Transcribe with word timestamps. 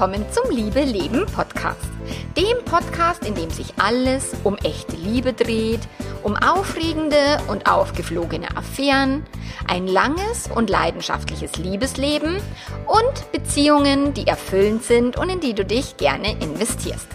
willkommen 0.00 0.24
zum 0.32 0.50
Liebe 0.50 0.80
Leben 0.80 1.26
Podcast. 1.26 1.90
Dem 2.34 2.64
Podcast, 2.64 3.22
in 3.26 3.34
dem 3.34 3.50
sich 3.50 3.74
alles 3.76 4.32
um 4.44 4.56
echte 4.64 4.96
Liebe 4.96 5.34
dreht, 5.34 5.80
um 6.22 6.36
aufregende 6.36 7.18
und 7.48 7.70
aufgeflogene 7.70 8.56
Affären, 8.56 9.26
ein 9.68 9.86
langes 9.86 10.48
und 10.54 10.70
leidenschaftliches 10.70 11.56
Liebesleben 11.56 12.38
und 12.86 13.32
Beziehungen, 13.32 14.14
die 14.14 14.26
erfüllend 14.26 14.84
sind 14.84 15.18
und 15.18 15.28
in 15.28 15.40
die 15.40 15.52
du 15.52 15.66
dich 15.66 15.98
gerne 15.98 16.32
investierst. 16.40 17.08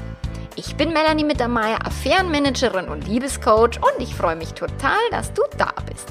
Ich 0.56 0.76
bin 0.76 0.94
Melanie 0.94 1.24
Mittermeier, 1.24 1.80
Affärenmanagerin 1.84 2.88
und 2.88 3.08
Liebescoach 3.08 3.78
und 3.78 3.98
ich 3.98 4.14
freue 4.14 4.36
mich 4.36 4.54
total, 4.54 5.00
dass 5.10 5.34
du 5.34 5.42
da 5.58 5.74
bist. 5.92 6.08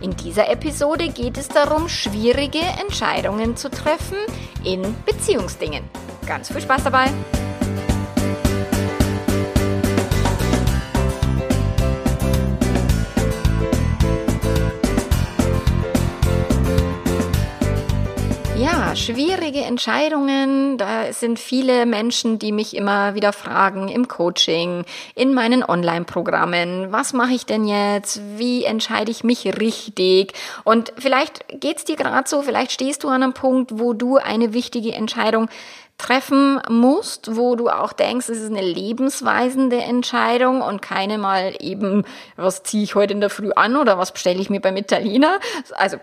In 0.00 0.14
dieser 0.16 0.50
Episode 0.50 1.08
geht 1.08 1.38
es 1.38 1.48
darum, 1.48 1.88
schwierige 1.88 2.60
Entscheidungen 2.80 3.56
zu 3.56 3.70
treffen 3.70 4.18
in 4.64 4.82
Beziehungsdingen. 5.04 5.84
Ganz 6.26 6.48
viel 6.50 6.60
Spaß 6.60 6.84
dabei! 6.84 7.10
Ja, 18.66 18.96
schwierige 18.96 19.60
Entscheidungen. 19.60 20.76
Da 20.76 21.12
sind 21.12 21.38
viele 21.38 21.86
Menschen, 21.86 22.40
die 22.40 22.50
mich 22.50 22.74
immer 22.74 23.14
wieder 23.14 23.32
fragen 23.32 23.86
im 23.86 24.08
Coaching, 24.08 24.84
in 25.14 25.34
meinen 25.34 25.62
Online-Programmen. 25.62 26.90
Was 26.90 27.12
mache 27.12 27.34
ich 27.34 27.46
denn 27.46 27.64
jetzt? 27.68 28.20
Wie 28.36 28.64
entscheide 28.64 29.12
ich 29.12 29.22
mich 29.22 29.44
richtig? 29.60 30.32
Und 30.64 30.92
vielleicht 30.98 31.44
geht's 31.60 31.84
dir 31.84 31.94
gerade 31.94 32.28
so, 32.28 32.42
vielleicht 32.42 32.72
stehst 32.72 33.04
du 33.04 33.08
an 33.08 33.22
einem 33.22 33.34
Punkt, 33.34 33.78
wo 33.78 33.92
du 33.92 34.16
eine 34.16 34.52
wichtige 34.52 34.94
Entscheidung 34.94 35.48
treffen 35.98 36.60
musst, 36.68 37.36
wo 37.36 37.56
du 37.56 37.70
auch 37.70 37.92
denkst, 37.94 38.28
es 38.28 38.38
ist 38.38 38.50
eine 38.50 38.60
lebensweisende 38.60 39.78
Entscheidung 39.78 40.60
und 40.60 40.82
keine 40.82 41.16
mal 41.16 41.54
eben, 41.58 42.04
was 42.36 42.62
ziehe 42.62 42.84
ich 42.84 42.94
heute 42.94 43.14
in 43.14 43.20
der 43.20 43.30
Früh 43.30 43.50
an 43.52 43.76
oder 43.76 43.96
was 43.96 44.12
bestelle 44.12 44.38
ich 44.38 44.50
mir 44.50 44.60
beim 44.60 44.76
Italiener, 44.76 45.40
also 45.74 45.96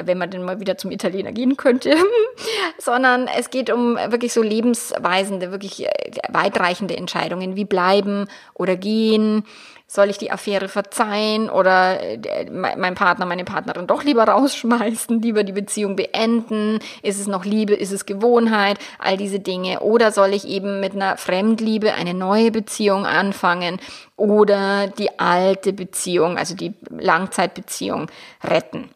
wenn 0.00 0.18
man 0.18 0.30
denn 0.30 0.44
mal 0.44 0.60
wieder 0.60 0.78
zum 0.78 0.92
Italiener 0.92 1.32
gehen 1.32 1.56
könnte, 1.56 1.96
sondern 2.78 3.26
es 3.26 3.50
geht 3.50 3.70
um 3.70 3.96
wirklich 3.96 4.32
so 4.32 4.42
lebensweisende, 4.42 5.50
wirklich 5.50 5.86
weitreichende 6.28 6.96
Entscheidungen, 6.96 7.56
wie 7.56 7.64
bleiben 7.64 8.28
oder 8.54 8.76
gehen, 8.76 9.44
soll 9.90 10.08
ich 10.08 10.18
die 10.18 10.30
Affäre 10.30 10.68
verzeihen 10.68 11.50
oder 11.50 12.00
äh, 12.00 12.48
mein 12.48 12.94
Partner, 12.94 13.26
meine 13.26 13.44
Partnerin 13.44 13.88
doch 13.88 14.04
lieber 14.04 14.22
rausschmeißen, 14.28 15.20
lieber 15.20 15.42
die 15.42 15.52
Beziehung 15.52 15.96
beenden? 15.96 16.78
Ist 17.02 17.18
es 17.18 17.26
noch 17.26 17.44
Liebe? 17.44 17.74
Ist 17.74 17.90
es 17.90 18.06
Gewohnheit? 18.06 18.78
All 19.00 19.16
diese 19.16 19.40
Dinge. 19.40 19.80
Oder 19.80 20.12
soll 20.12 20.32
ich 20.32 20.46
eben 20.46 20.78
mit 20.78 20.94
einer 20.94 21.16
Fremdliebe 21.16 21.92
eine 21.94 22.14
neue 22.14 22.52
Beziehung 22.52 23.04
anfangen 23.04 23.80
oder 24.16 24.86
die 24.86 25.18
alte 25.18 25.72
Beziehung, 25.72 26.38
also 26.38 26.54
die 26.54 26.74
Langzeitbeziehung 26.88 28.06
retten? 28.44 28.90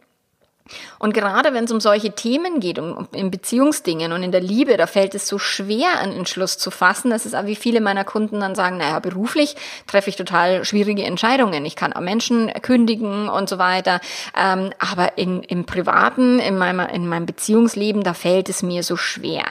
Und 0.99 1.13
gerade 1.13 1.53
wenn 1.53 1.65
es 1.65 1.73
um 1.73 1.81
solche 1.81 2.13
Themen 2.13 2.59
geht, 2.59 2.79
um, 2.79 2.93
um 2.97 3.09
in 3.13 3.31
Beziehungsdingen 3.31 4.13
und 4.13 4.23
in 4.23 4.33
der 4.33 4.41
Liebe, 4.41 4.79
da 4.79 4.87
fällt 4.87 5.15
es 5.15 5.29
so 5.29 5.39
schwer, 5.39 5.99
einen 5.99 6.13
Entschluss 6.13 6.57
zu 6.57 6.71
fassen. 6.71 7.11
Das 7.11 7.27
ist 7.27 7.35
auch 7.35 7.45
wie 7.45 7.55
viele 7.55 7.83
meiner 7.83 8.05
Kunden 8.05 8.41
dann 8.41 8.55
sagen, 8.55 8.79
naja, 8.79 8.99
beruflich 8.99 9.57
treffe 9.87 10.09
ich 10.09 10.17
total 10.17 10.65
schwierige 10.65 11.03
Entscheidungen. 11.03 11.67
Ich 11.67 11.77
kann 11.77 11.93
auch 11.93 12.01
Menschen 12.01 12.51
kündigen 12.63 13.29
und 13.29 13.49
so 13.49 13.59
weiter. 13.59 14.01
Ähm, 14.35 14.73
aber 14.79 15.19
in, 15.19 15.43
im 15.43 15.67
Privaten, 15.67 16.39
in 16.39 16.57
meinem, 16.57 16.81
in 16.89 17.07
meinem 17.09 17.27
Beziehungsleben, 17.27 18.03
da 18.03 18.15
fällt 18.15 18.49
es 18.49 18.63
mir 18.63 18.83
so 18.83 18.97
schwer. 18.97 19.45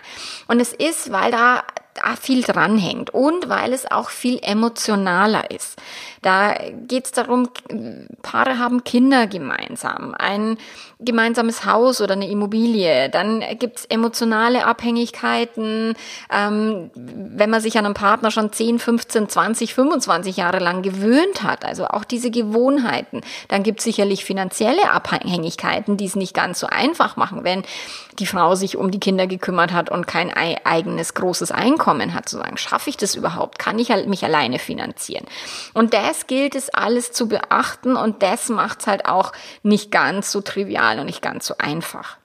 Und 0.48 0.60
es 0.60 0.74
ist, 0.74 1.12
weil 1.12 1.32
da 1.32 1.64
da 1.94 2.16
viel 2.16 2.42
dranhängt 2.44 3.12
und 3.12 3.50
weil 3.50 3.74
es 3.74 3.90
auch 3.90 4.10
viel 4.10 4.40
emotionaler 4.42 5.52
ist. 5.52 5.80
Da 6.22 6.56
geht 6.88 7.06
es 7.06 7.12
darum, 7.12 7.50
Paare 8.22 8.58
haben 8.58 8.84
Kinder 8.84 9.28
gemeinsam, 9.28 10.16
ein 10.18 10.58
gemeinsames 11.00 11.66
Haus 11.66 12.00
oder 12.00 12.14
eine 12.14 12.30
Immobilie. 12.30 13.10
Dann 13.10 13.44
gibt 13.60 13.80
es 13.80 13.86
emotionale 13.86 14.66
Abhängigkeiten. 14.66 15.96
Ähm, 16.32 16.92
wenn 16.96 17.50
man 17.50 17.60
sich 17.60 17.78
an 17.78 17.86
einen 17.86 17.94
Partner 17.94 18.32
schon 18.32 18.54
10, 18.54 18.80
15, 18.80 19.28
20, 19.28 19.74
25 19.74 20.38
Jahre 20.38 20.60
lang 20.60 20.82
gewöhnt 20.82 21.44
hat, 21.44 21.66
also 21.66 21.88
auch 21.88 22.06
diese 22.06 22.32
Gewohnheiten, 22.32 23.20
dann 23.50 23.64
gibt 23.64 23.80
es 23.80 23.84
sicherlich 23.84 24.24
finanzielle 24.24 24.92
Abhängigkeiten, 24.92 25.98
die 25.98 26.06
es 26.06 26.16
nicht 26.16 26.34
ganz 26.34 26.60
so 26.60 26.68
einfach 26.68 27.18
machen, 27.18 27.44
wenn 27.44 27.64
die 28.20 28.26
Frau 28.26 28.56
sich 28.56 28.78
um 28.78 28.92
die 28.92 29.00
Kinder 29.00 29.28
gekümmert 29.28 29.74
hat 29.74 29.90
und 29.90 30.08
kein 30.08 30.32
eigenes 30.32 31.16
großes 31.16 31.52
Einkommen 31.52 31.83
hat, 32.14 32.30
zu 32.30 32.38
sagen, 32.38 32.58
schaffe 32.58 32.90
ich 32.90 32.98
das 32.98 33.16
überhaupt? 33.16 33.60
Kann 33.60 33.80
ich 33.80 33.90
mich 34.06 34.24
alleine 34.24 34.60
finanzieren? 34.60 35.26
Und 35.74 35.94
das 35.94 36.28
gilt 36.28 36.56
es 36.56 36.70
alles 36.70 37.12
zu 37.12 37.28
beachten 37.28 37.96
und 37.96 38.24
das 38.24 38.50
macht 38.50 38.82
es 38.82 38.88
halt 38.88 39.06
auch 39.06 39.32
nicht 39.62 39.92
ganz 39.92 40.32
so 40.32 40.42
trivial 40.42 41.00
und 41.00 41.06
nicht 41.06 41.22
ganz 41.22 41.46
so 41.46 41.56
einfach. 41.58 42.18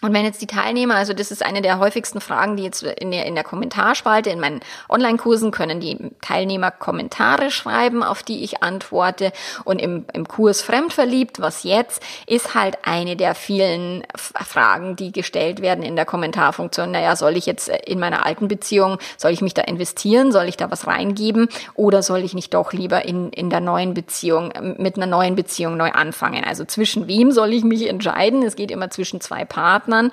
Und 0.00 0.12
wenn 0.12 0.24
jetzt 0.24 0.40
die 0.40 0.46
Teilnehmer, 0.46 0.94
also 0.94 1.12
das 1.12 1.32
ist 1.32 1.44
eine 1.44 1.60
der 1.60 1.80
häufigsten 1.80 2.20
Fragen, 2.20 2.56
die 2.56 2.62
jetzt 2.62 2.84
in 2.84 3.10
der, 3.10 3.26
in 3.26 3.34
der 3.34 3.42
Kommentarspalte 3.42 4.30
in 4.30 4.38
meinen 4.38 4.60
Online-Kursen 4.88 5.50
können 5.50 5.80
die 5.80 5.98
Teilnehmer 6.20 6.70
Kommentare 6.70 7.50
schreiben, 7.50 8.04
auf 8.04 8.22
die 8.22 8.44
ich 8.44 8.62
antworte. 8.62 9.32
Und 9.64 9.80
im, 9.80 10.04
im 10.12 10.28
Kurs 10.28 10.62
Fremdverliebt, 10.62 11.40
was 11.40 11.64
jetzt, 11.64 12.00
ist 12.28 12.54
halt 12.54 12.78
eine 12.82 13.16
der 13.16 13.34
vielen 13.34 14.04
Fragen, 14.14 14.94
die 14.94 15.10
gestellt 15.10 15.62
werden 15.62 15.82
in 15.82 15.96
der 15.96 16.04
Kommentarfunktion. 16.04 16.92
Naja, 16.92 17.16
soll 17.16 17.36
ich 17.36 17.46
jetzt 17.46 17.68
in 17.68 17.98
meiner 17.98 18.24
alten 18.24 18.46
Beziehung, 18.46 18.98
soll 19.16 19.32
ich 19.32 19.40
mich 19.40 19.54
da 19.54 19.62
investieren? 19.62 20.30
Soll 20.30 20.44
ich 20.44 20.56
da 20.56 20.70
was 20.70 20.86
reingeben? 20.86 21.48
Oder 21.74 22.04
soll 22.04 22.20
ich 22.20 22.34
nicht 22.34 22.54
doch 22.54 22.72
lieber 22.72 23.04
in, 23.04 23.30
in 23.30 23.50
der 23.50 23.60
neuen 23.60 23.94
Beziehung, 23.94 24.52
mit 24.78 24.96
einer 24.96 25.06
neuen 25.06 25.34
Beziehung 25.34 25.76
neu 25.76 25.90
anfangen? 25.90 26.44
Also 26.44 26.64
zwischen 26.64 27.08
wem 27.08 27.32
soll 27.32 27.52
ich 27.52 27.64
mich 27.64 27.88
entscheiden? 27.88 28.44
Es 28.44 28.54
geht 28.54 28.70
immer 28.70 28.90
zwischen 28.90 29.20
zwei 29.20 29.44
Partnern. 29.44 29.87
Partnern, 29.88 30.10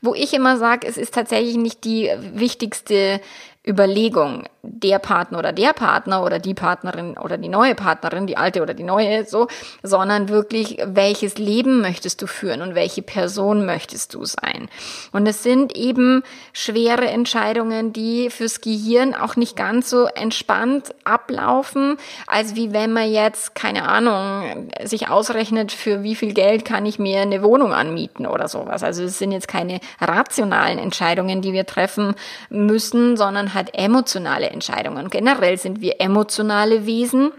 wo 0.00 0.14
ich 0.14 0.32
immer 0.32 0.56
sage, 0.56 0.86
es 0.86 0.96
ist 0.96 1.14
tatsächlich 1.14 1.56
nicht 1.56 1.84
die 1.84 2.10
wichtigste 2.32 3.20
Überlegung, 3.68 4.44
der 4.62 4.98
Partner 4.98 5.38
oder 5.38 5.52
der 5.52 5.72
Partner 5.72 6.24
oder 6.24 6.38
die 6.38 6.54
Partnerin 6.54 7.16
oder 7.16 7.38
die 7.38 7.48
neue 7.48 7.74
Partnerin, 7.74 8.26
die 8.26 8.36
alte 8.36 8.62
oder 8.62 8.74
die 8.74 8.82
neue, 8.82 9.24
so, 9.24 9.46
sondern 9.82 10.28
wirklich, 10.28 10.78
welches 10.84 11.38
Leben 11.38 11.80
möchtest 11.80 12.22
du 12.22 12.26
führen 12.26 12.62
und 12.62 12.74
welche 12.74 13.02
Person 13.02 13.66
möchtest 13.66 14.14
du 14.14 14.24
sein? 14.24 14.68
Und 15.12 15.26
es 15.26 15.42
sind 15.42 15.76
eben 15.76 16.22
schwere 16.52 17.08
Entscheidungen, 17.08 17.92
die 17.92 18.30
fürs 18.30 18.60
Gehirn 18.60 19.14
auch 19.14 19.36
nicht 19.36 19.56
ganz 19.56 19.90
so 19.90 20.06
entspannt 20.06 20.94
ablaufen, 21.04 21.96
als 22.26 22.54
wie 22.54 22.72
wenn 22.72 22.92
man 22.92 23.10
jetzt, 23.10 23.54
keine 23.54 23.88
Ahnung, 23.88 24.70
sich 24.82 25.08
ausrechnet, 25.08 25.72
für 25.72 26.02
wie 26.02 26.14
viel 26.14 26.34
Geld 26.34 26.64
kann 26.64 26.86
ich 26.86 26.98
mir 26.98 27.20
eine 27.20 27.42
Wohnung 27.42 27.72
anmieten 27.72 28.26
oder 28.26 28.48
sowas. 28.48 28.82
Also 28.82 29.04
es 29.04 29.18
sind 29.18 29.32
jetzt 29.32 29.48
keine 29.48 29.80
rationalen 30.00 30.78
Entscheidungen, 30.78 31.42
die 31.42 31.52
wir 31.52 31.66
treffen 31.66 32.14
müssen, 32.50 33.16
sondern 33.16 33.54
hat 33.58 33.74
emotionale 33.74 34.50
Entscheidungen. 34.50 35.10
Generell 35.10 35.58
sind 35.58 35.80
wir 35.80 36.00
emotionale 36.00 36.86
Wesen 36.86 37.32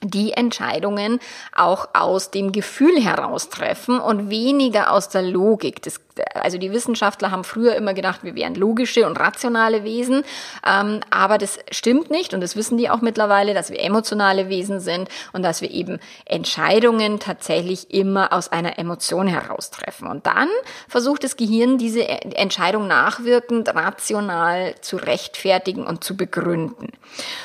die 0.00 0.32
Entscheidungen 0.32 1.18
auch 1.54 1.88
aus 1.92 2.30
dem 2.30 2.52
Gefühl 2.52 3.02
heraus 3.02 3.48
treffen 3.48 3.98
und 3.98 4.30
weniger 4.30 4.92
aus 4.92 5.08
der 5.08 5.22
Logik. 5.22 5.82
Das 5.82 6.00
also 6.34 6.58
die 6.58 6.72
Wissenschaftler 6.72 7.30
haben 7.30 7.44
früher 7.44 7.74
immer 7.76 7.94
gedacht, 7.94 8.20
wir 8.22 8.34
wären 8.34 8.54
logische 8.54 9.06
und 9.06 9.18
rationale 9.18 9.84
Wesen, 9.84 10.24
ähm, 10.66 11.00
aber 11.10 11.38
das 11.38 11.58
stimmt 11.70 12.10
nicht 12.10 12.34
und 12.34 12.40
das 12.40 12.56
wissen 12.56 12.78
die 12.78 12.90
auch 12.90 13.00
mittlerweile, 13.00 13.54
dass 13.54 13.70
wir 13.70 13.80
emotionale 13.80 14.48
Wesen 14.48 14.80
sind 14.80 15.08
und 15.32 15.42
dass 15.42 15.62
wir 15.62 15.70
eben 15.70 15.98
Entscheidungen 16.24 17.20
tatsächlich 17.20 17.92
immer 17.92 18.32
aus 18.32 18.50
einer 18.50 18.78
Emotion 18.78 19.26
heraus 19.26 19.70
treffen. 19.70 20.08
Und 20.08 20.26
dann 20.26 20.48
versucht 20.88 21.24
das 21.24 21.36
Gehirn, 21.36 21.78
diese 21.78 22.08
Entscheidung 22.08 22.86
nachwirkend 22.86 23.74
rational 23.74 24.74
zu 24.80 24.96
rechtfertigen 24.96 25.86
und 25.86 26.04
zu 26.04 26.16
begründen. 26.16 26.92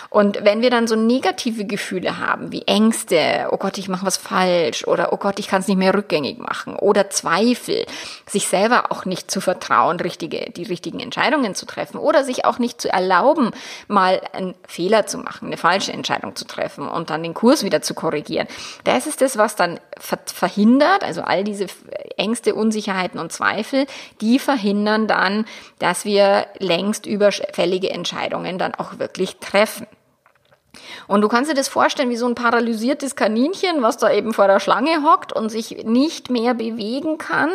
Und 0.10 0.44
wenn 0.44 0.62
wir 0.62 0.70
dann 0.70 0.88
so 0.88 0.96
negative 0.96 1.66
Gefühle 1.66 2.20
haben, 2.20 2.52
wie 2.52 2.64
Ängste, 2.64 3.48
oh 3.52 3.58
Gott, 3.58 3.78
ich 3.78 3.90
mache 3.90 4.06
was 4.06 4.18
falsch 4.18 4.86
oder 4.86 5.14
oh 5.14 5.18
Gott, 5.18 5.40
ich 5.40 5.48
kann 5.48 5.62
es 5.62 5.68
nicht 5.68 5.78
mehr 5.78 5.94
rückgängig 5.94 6.38
machen 6.38 6.75
oder 6.75 7.10
Zweifel, 7.10 7.86
sich 8.28 8.48
selbst 8.48 8.62
selber 8.63 8.94
auch 8.94 9.04
nicht 9.04 9.30
zu 9.30 9.42
vertrauen, 9.42 10.00
richtige, 10.00 10.50
die 10.51 10.63
richtigen 10.63 11.01
Entscheidungen 11.01 11.54
zu 11.54 11.65
treffen 11.65 11.98
oder 11.98 12.24
sich 12.24 12.45
auch 12.45 12.60
nicht 12.60 12.80
zu 12.80 12.92
erlauben, 12.92 13.51
mal 13.89 14.21
einen 14.31 14.56
Fehler 14.65 15.06
zu 15.06 15.18
machen, 15.18 15.48
eine 15.48 15.57
falsche 15.57 15.92
Entscheidung 15.92 16.38
zu 16.38 16.45
treffen 16.45 16.88
und 16.88 17.10
dann 17.10 17.24
den 17.24 17.33
Kurs 17.33 17.63
wieder 17.63 17.81
zu 17.81 17.94
korrigieren. 17.94 18.48
Das 18.86 19.06
ist 19.06 19.21
das, 19.21 19.38
was 19.38 19.57
dann 19.57 19.81
verhindert, 20.00 21.04
also 21.04 21.24
all 21.24 21.44
diese 21.44 21.68
Ängste, 22.15 22.56
Unsicherheiten 22.56 23.19
und 23.19 23.33
Zweifel, 23.33 23.86
die 24.21 24.39
verhindern 24.39 25.07
dann, 25.07 25.45
dass 25.80 26.06
wir 26.06 26.48
längst 26.60 27.06
überfällige 27.06 27.89
Entscheidungen 27.89 28.57
dann 28.57 28.75
auch 28.75 28.98
wirklich 28.98 29.38
treffen. 29.38 29.88
Und 31.08 31.22
du 31.22 31.28
kannst 31.28 31.50
dir 31.50 31.56
das 31.56 31.68
vorstellen 31.68 32.10
wie 32.10 32.18
so 32.18 32.28
ein 32.28 32.36
paralysiertes 32.36 33.16
Kaninchen, 33.16 33.82
was 33.82 33.98
da 33.98 34.12
eben 34.12 34.34
vor 34.34 34.48
der 34.48 34.60
Schlange 34.60 35.04
hockt 35.04 35.34
und 35.34 35.50
sich 35.50 35.84
nicht 35.86 36.30
mehr 36.30 36.54
bewegen 36.54 37.18
kann. 37.18 37.50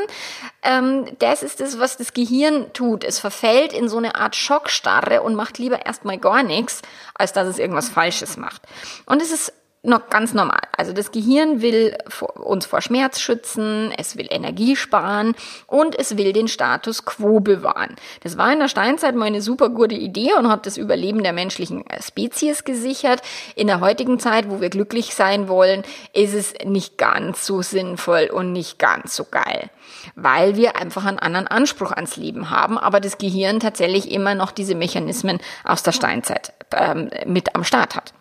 Ähm, 0.62 1.06
das 1.18 1.42
ist 1.42 1.60
das, 1.60 1.78
was 1.78 1.96
das 1.96 2.12
Gehirn 2.12 2.72
tut. 2.72 3.04
Es 3.04 3.18
verfällt 3.18 3.72
in 3.72 3.88
so 3.88 3.98
eine 3.98 4.14
Art 4.14 4.36
Schockstarre 4.36 5.22
und 5.22 5.34
macht 5.34 5.58
lieber 5.58 5.86
erstmal 5.86 6.18
gar 6.18 6.42
nichts, 6.42 6.82
als 7.14 7.32
dass 7.32 7.48
es 7.48 7.58
irgendwas 7.58 7.88
Falsches 7.88 8.36
macht. 8.36 8.62
Und 9.06 9.22
es 9.22 9.30
ist 9.30 9.52
noch 9.82 10.10
ganz 10.10 10.34
normal. 10.34 10.60
Also 10.76 10.92
das 10.92 11.12
Gehirn 11.12 11.62
will 11.62 11.96
uns 12.34 12.66
vor 12.66 12.80
Schmerz 12.80 13.20
schützen, 13.20 13.92
es 13.96 14.16
will 14.16 14.26
Energie 14.28 14.74
sparen 14.74 15.34
und 15.66 15.96
es 15.96 16.16
will 16.16 16.32
den 16.32 16.48
Status 16.48 17.04
quo 17.04 17.38
bewahren. 17.38 17.94
Das 18.22 18.36
war 18.36 18.52
in 18.52 18.58
der 18.58 18.68
Steinzeit 18.68 19.14
mal 19.14 19.26
eine 19.26 19.40
super 19.40 19.68
gute 19.68 19.94
Idee 19.94 20.32
und 20.36 20.48
hat 20.48 20.66
das 20.66 20.76
Überleben 20.76 21.22
der 21.22 21.32
menschlichen 21.32 21.84
Spezies 22.04 22.64
gesichert. 22.64 23.22
In 23.54 23.68
der 23.68 23.80
heutigen 23.80 24.18
Zeit, 24.18 24.50
wo 24.50 24.60
wir 24.60 24.68
glücklich 24.68 25.14
sein 25.14 25.48
wollen, 25.48 25.82
ist 26.12 26.34
es 26.34 26.54
nicht 26.64 26.98
ganz 26.98 27.46
so 27.46 27.62
sinnvoll 27.62 28.30
und 28.32 28.52
nicht 28.52 28.80
ganz 28.80 29.14
so 29.14 29.24
geil, 29.30 29.70
weil 30.16 30.56
wir 30.56 30.76
einfach 30.76 31.04
einen 31.04 31.20
anderen 31.20 31.46
Anspruch 31.46 31.92
ans 31.92 32.16
Leben 32.16 32.50
haben, 32.50 32.78
aber 32.78 32.98
das 32.98 33.18
Gehirn 33.18 33.60
tatsächlich 33.60 34.10
immer 34.10 34.34
noch 34.34 34.50
diese 34.50 34.74
Mechanismen 34.74 35.38
aus 35.64 35.84
der 35.84 35.92
Steinzeit 35.92 36.52
ähm, 36.72 37.10
mit 37.26 37.54
am 37.54 37.62
Start 37.62 37.94
hat. 37.94 38.12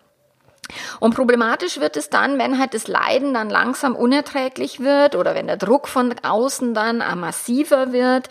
Und 0.99 1.15
problematisch 1.15 1.79
wird 1.79 1.97
es 1.97 2.09
dann, 2.09 2.37
wenn 2.37 2.59
halt 2.59 2.73
das 2.73 2.87
Leiden 2.87 3.33
dann 3.33 3.49
langsam 3.49 3.95
unerträglich 3.95 4.79
wird 4.79 5.15
oder 5.15 5.35
wenn 5.35 5.47
der 5.47 5.57
Druck 5.57 5.87
von 5.87 6.13
außen 6.23 6.73
dann 6.73 6.97
massiver 7.19 7.91
wird. 7.91 8.29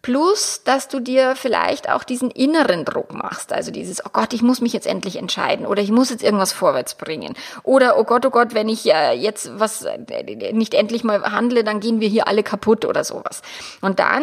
Plus, 0.00 0.62
dass 0.64 0.86
du 0.86 1.00
dir 1.00 1.34
vielleicht 1.34 1.90
auch 1.90 2.04
diesen 2.04 2.30
inneren 2.30 2.84
Druck 2.84 3.12
machst. 3.12 3.52
Also 3.52 3.72
dieses, 3.72 4.04
oh 4.06 4.10
Gott, 4.12 4.32
ich 4.32 4.42
muss 4.42 4.60
mich 4.60 4.72
jetzt 4.72 4.86
endlich 4.86 5.16
entscheiden 5.16 5.66
oder 5.66 5.82
ich 5.82 5.90
muss 5.90 6.10
jetzt 6.10 6.22
irgendwas 6.22 6.52
vorwärts 6.52 6.94
bringen. 6.94 7.34
Oder, 7.64 7.98
oh 7.98 8.04
Gott, 8.04 8.24
oh 8.24 8.30
Gott, 8.30 8.54
wenn 8.54 8.68
ich 8.68 8.86
äh, 8.86 9.12
jetzt 9.12 9.58
was 9.58 9.82
äh, 9.82 10.52
nicht 10.52 10.74
endlich 10.74 11.02
mal 11.02 11.20
handle, 11.32 11.64
dann 11.64 11.80
gehen 11.80 12.00
wir 12.00 12.08
hier 12.08 12.28
alle 12.28 12.44
kaputt 12.44 12.84
oder 12.84 13.02
sowas. 13.02 13.42
Und 13.80 13.98
dann 13.98 14.22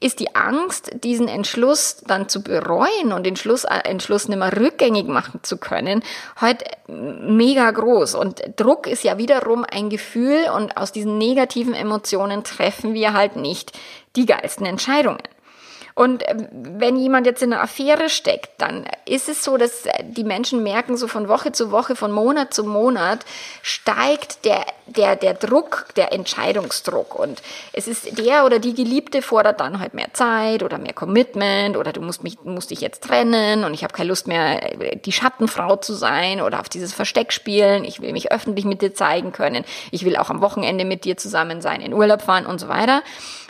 ist 0.00 0.20
die 0.20 0.34
Angst, 0.34 0.90
diesen 1.02 1.28
Entschluss 1.28 2.02
dann 2.06 2.28
zu 2.28 2.42
bereuen 2.42 3.12
und 3.12 3.24
den 3.24 3.36
Schluss, 3.36 3.64
äh, 3.64 3.78
Entschluss 3.84 4.28
nicht 4.28 4.38
mehr 4.38 4.56
rückgängig 4.56 5.06
machen 5.06 5.40
zu 5.42 5.56
können, 5.58 6.02
heute 6.40 6.64
mega 6.86 7.70
groß. 7.70 8.14
Und 8.14 8.42
Druck 8.56 8.86
ist 8.86 9.04
ja 9.04 9.18
wiederum 9.18 9.64
ein 9.70 9.90
Gefühl 9.90 10.46
und 10.54 10.76
aus 10.76 10.92
diesen 10.92 11.18
negativen 11.18 11.74
Emotionen 11.74 12.44
treffen 12.44 12.94
wir 12.94 13.12
halt 13.12 13.36
nicht 13.36 13.78
die 14.16 14.26
geilsten 14.26 14.66
Entscheidungen. 14.66 15.22
Und 15.98 16.22
ähm, 16.28 16.46
wenn 16.52 16.96
jemand 16.96 17.26
jetzt 17.26 17.42
in 17.42 17.52
einer 17.52 17.60
Affäre 17.60 18.08
steckt, 18.08 18.50
dann 18.58 18.86
ist 19.04 19.28
es 19.28 19.42
so, 19.42 19.56
dass 19.56 19.82
die 20.04 20.22
Menschen 20.22 20.62
merken, 20.62 20.96
so 20.96 21.08
von 21.08 21.26
Woche 21.26 21.50
zu 21.50 21.72
Woche, 21.72 21.96
von 21.96 22.12
Monat 22.12 22.54
zu 22.54 22.62
Monat 22.62 23.24
steigt 23.62 24.44
der, 24.44 24.64
der, 24.86 25.16
der 25.16 25.34
Druck, 25.34 25.86
der 25.96 26.12
Entscheidungsdruck. 26.12 27.16
Und 27.16 27.42
es 27.72 27.88
ist 27.88 28.16
der 28.16 28.46
oder 28.46 28.60
die 28.60 28.74
Geliebte 28.74 29.22
fordert 29.22 29.58
dann 29.58 29.80
halt 29.80 29.94
mehr 29.94 30.14
Zeit 30.14 30.62
oder 30.62 30.78
mehr 30.78 30.92
Commitment 30.92 31.76
oder 31.76 31.92
du 31.92 32.00
musst 32.00 32.22
mich, 32.22 32.38
musst 32.44 32.70
dich 32.70 32.80
jetzt 32.80 33.02
trennen 33.02 33.64
und 33.64 33.74
ich 33.74 33.82
habe 33.82 33.92
keine 33.92 34.10
Lust 34.10 34.28
mehr, 34.28 34.60
die 35.04 35.10
Schattenfrau 35.12 35.74
zu 35.78 35.94
sein 35.94 36.40
oder 36.40 36.60
auf 36.60 36.68
dieses 36.68 36.94
Versteck 36.94 37.32
spielen. 37.32 37.82
Ich 37.82 38.00
will 38.00 38.12
mich 38.12 38.30
öffentlich 38.30 38.66
mit 38.66 38.82
dir 38.82 38.94
zeigen 38.94 39.32
können. 39.32 39.64
Ich 39.90 40.04
will 40.04 40.16
auch 40.16 40.30
am 40.30 40.42
Wochenende 40.42 40.84
mit 40.84 41.04
dir 41.04 41.16
zusammen 41.16 41.60
sein, 41.60 41.80
in 41.80 41.92
Urlaub 41.92 42.22
fahren 42.22 42.46
und 42.46 42.60
so 42.60 42.68
weiter. 42.68 43.02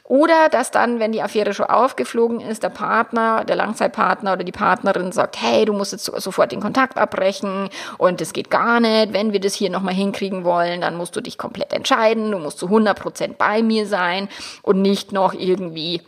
Oder 0.09 0.49
dass 0.49 0.71
dann, 0.71 1.01
wenn 1.01 1.13
die 1.13 1.21
Affäre 1.21 1.53
schon 1.53 1.67
aufgeflogen 1.67 2.41
ist, 2.41 2.63
der 2.63 2.71
Partner, 2.71 3.45
der 3.45 3.57
Langzeitpartner 3.57 4.33
oder 4.33 4.43
die 4.43 4.53
Partnerin 4.53 5.13
sagt, 5.13 5.41
hey, 5.41 5.67
du 5.67 5.75
musst 5.75 5.93
jetzt 5.93 6.07
sofort 6.07 6.51
den 6.51 6.63
Kontakt 6.63 6.97
abbrechen 6.97 7.69
und 7.99 8.23
das 8.23 8.33
geht 8.33 8.51
gar 8.51 8.81
nicht. 8.81 9.13
Wenn 9.13 9.35
wir 9.35 9.41
das 9.41 9.53
hier 9.53 9.69
nochmal 9.69 9.93
hinkriegen 9.93 10.45
wollen, 10.45 10.81
dann 10.81 10.97
musst 10.97 11.15
du 11.15 11.21
dich 11.21 11.37
komplett 11.37 11.75
entscheiden. 11.75 12.31
Du 12.31 12.39
musst 12.39 12.59
zu 12.59 12.67
100 12.67 12.99
Prozent 12.99 13.37
bei 13.37 13.63
mir 13.63 13.87
sein 13.87 14.31
und 14.63 14.81
nicht 14.81 15.13
noch 15.13 15.35
irgendwie 15.35 16.01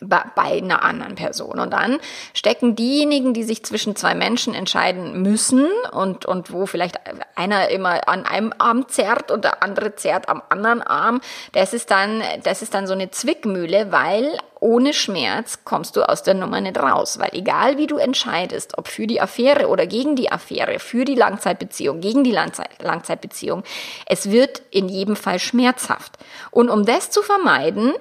bei 0.00 0.42
einer 0.42 0.82
anderen 0.82 1.14
Person. 1.14 1.58
Und 1.58 1.72
dann 1.72 1.98
stecken 2.34 2.76
diejenigen, 2.76 3.32
die 3.32 3.44
sich 3.44 3.64
zwischen 3.64 3.96
zwei 3.96 4.14
Menschen 4.14 4.54
entscheiden 4.54 5.22
müssen 5.22 5.66
und, 5.92 6.26
und 6.26 6.52
wo 6.52 6.66
vielleicht 6.66 6.98
einer 7.34 7.70
immer 7.70 8.06
an 8.08 8.26
einem 8.26 8.52
Arm 8.58 8.88
zerrt 8.88 9.30
und 9.30 9.44
der 9.44 9.62
andere 9.62 9.94
zerrt 9.94 10.28
am 10.28 10.42
anderen 10.48 10.82
Arm, 10.82 11.20
das 11.52 11.72
ist 11.72 11.90
dann, 11.90 12.22
das 12.42 12.62
ist 12.62 12.74
dann 12.74 12.86
so 12.86 12.92
eine 12.92 13.10
Zwickmühle, 13.10 13.90
weil 13.90 14.36
ohne 14.60 14.92
Schmerz 14.92 15.60
kommst 15.64 15.96
du 15.96 16.02
aus 16.02 16.22
der 16.22 16.34
Nummer 16.34 16.60
nicht 16.60 16.78
raus, 16.78 17.18
weil 17.18 17.30
egal 17.32 17.78
wie 17.78 17.86
du 17.86 17.96
entscheidest, 17.96 18.78
ob 18.78 18.88
für 18.88 19.06
die 19.06 19.20
Affäre 19.20 19.68
oder 19.68 19.86
gegen 19.86 20.16
die 20.16 20.32
Affäre, 20.32 20.78
für 20.78 21.04
die 21.04 21.14
Langzeitbeziehung, 21.14 22.00
gegen 22.00 22.24
die 22.24 22.32
Langzeit 22.32 22.82
Langzeitbeziehung, 22.82 23.62
es 24.06 24.30
wird 24.30 24.62
in 24.70 24.88
jedem 24.88 25.16
Fall 25.16 25.38
schmerzhaft. 25.38 26.12
Und 26.50 26.68
um 26.68 26.84
das 26.84 27.10
zu 27.10 27.22
vermeiden, 27.22 27.92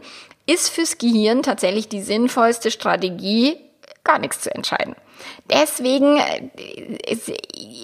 ist 0.46 0.70
fürs 0.70 0.98
Gehirn 0.98 1.44
tatsächlich 1.44 1.90
die 1.90 2.02
sinnvollste 2.02 2.72
Strategie, 2.72 3.58
gar 4.04 4.20
nichts 4.20 4.42
zu 4.42 4.54
entscheiden. 4.54 4.96
Deswegen 5.50 6.18
äh, 6.18 6.50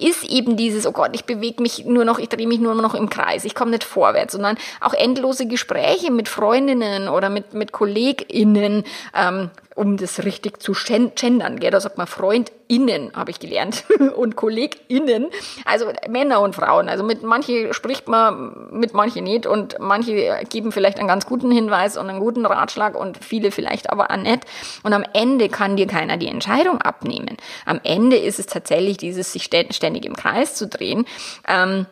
ist 0.01 0.23
eben 0.23 0.57
dieses, 0.57 0.87
oh 0.87 0.91
Gott, 0.91 1.11
ich 1.13 1.25
bewege 1.25 1.61
mich 1.61 1.85
nur 1.85 2.05
noch, 2.05 2.19
ich 2.19 2.29
drehe 2.29 2.47
mich 2.47 2.59
nur 2.59 2.75
noch 2.75 2.95
im 2.95 3.09
Kreis, 3.09 3.45
ich 3.45 3.55
komme 3.55 3.71
nicht 3.71 3.83
vorwärts, 3.83 4.33
sondern 4.33 4.57
auch 4.79 4.93
endlose 4.93 5.47
Gespräche 5.47 6.11
mit 6.11 6.27
Freundinnen 6.27 7.07
oder 7.07 7.29
mit, 7.29 7.53
mit 7.53 7.71
KollegInnen 7.71 8.83
ähm, 9.15 9.51
um 9.75 9.97
das 9.97 10.23
richtig 10.23 10.61
zu 10.61 10.73
gendern, 11.15 11.59
gell? 11.59 11.71
da 11.71 11.79
sagt 11.79 11.97
man 11.97 12.07
FreundInnen, 12.07 13.13
habe 13.15 13.31
ich 13.31 13.39
gelernt, 13.39 13.85
und 14.15 14.35
KollegInnen, 14.35 15.27
also 15.65 15.85
Männer 16.09 16.41
und 16.41 16.55
Frauen. 16.55 16.89
Also 16.89 17.03
mit 17.03 17.23
manche 17.23 17.73
spricht 17.73 18.07
man, 18.07 18.69
mit 18.71 18.93
manche 18.93 19.21
nicht 19.21 19.45
und 19.47 19.77
manche 19.79 20.43
geben 20.49 20.71
vielleicht 20.71 20.99
einen 20.99 21.07
ganz 21.07 21.25
guten 21.25 21.51
Hinweis 21.51 21.97
und 21.97 22.09
einen 22.09 22.19
guten 22.19 22.45
Ratschlag 22.45 22.99
und 22.99 23.23
viele 23.23 23.51
vielleicht 23.51 23.89
aber 23.89 24.11
auch 24.11 24.17
nicht. 24.17 24.41
Und 24.83 24.93
am 24.93 25.03
Ende 25.13 25.49
kann 25.49 25.77
dir 25.77 25.87
keiner 25.87 26.17
die 26.17 26.27
Entscheidung 26.27 26.81
abnehmen. 26.81 27.20
Am 27.65 27.79
Ende 27.83 28.17
ist 28.17 28.39
es 28.39 28.45
tatsächlich 28.45 28.97
dieses, 28.97 29.31
sich 29.31 29.43
ständig 29.43 30.05
im 30.05 30.15
Kreis 30.15 30.55
zu 30.55 30.67
drehen. 30.67 31.05
Ähm, 31.47 31.85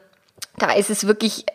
da 0.58 0.72
ist 0.74 0.90
es 0.90 1.08
wirklich 1.08 1.46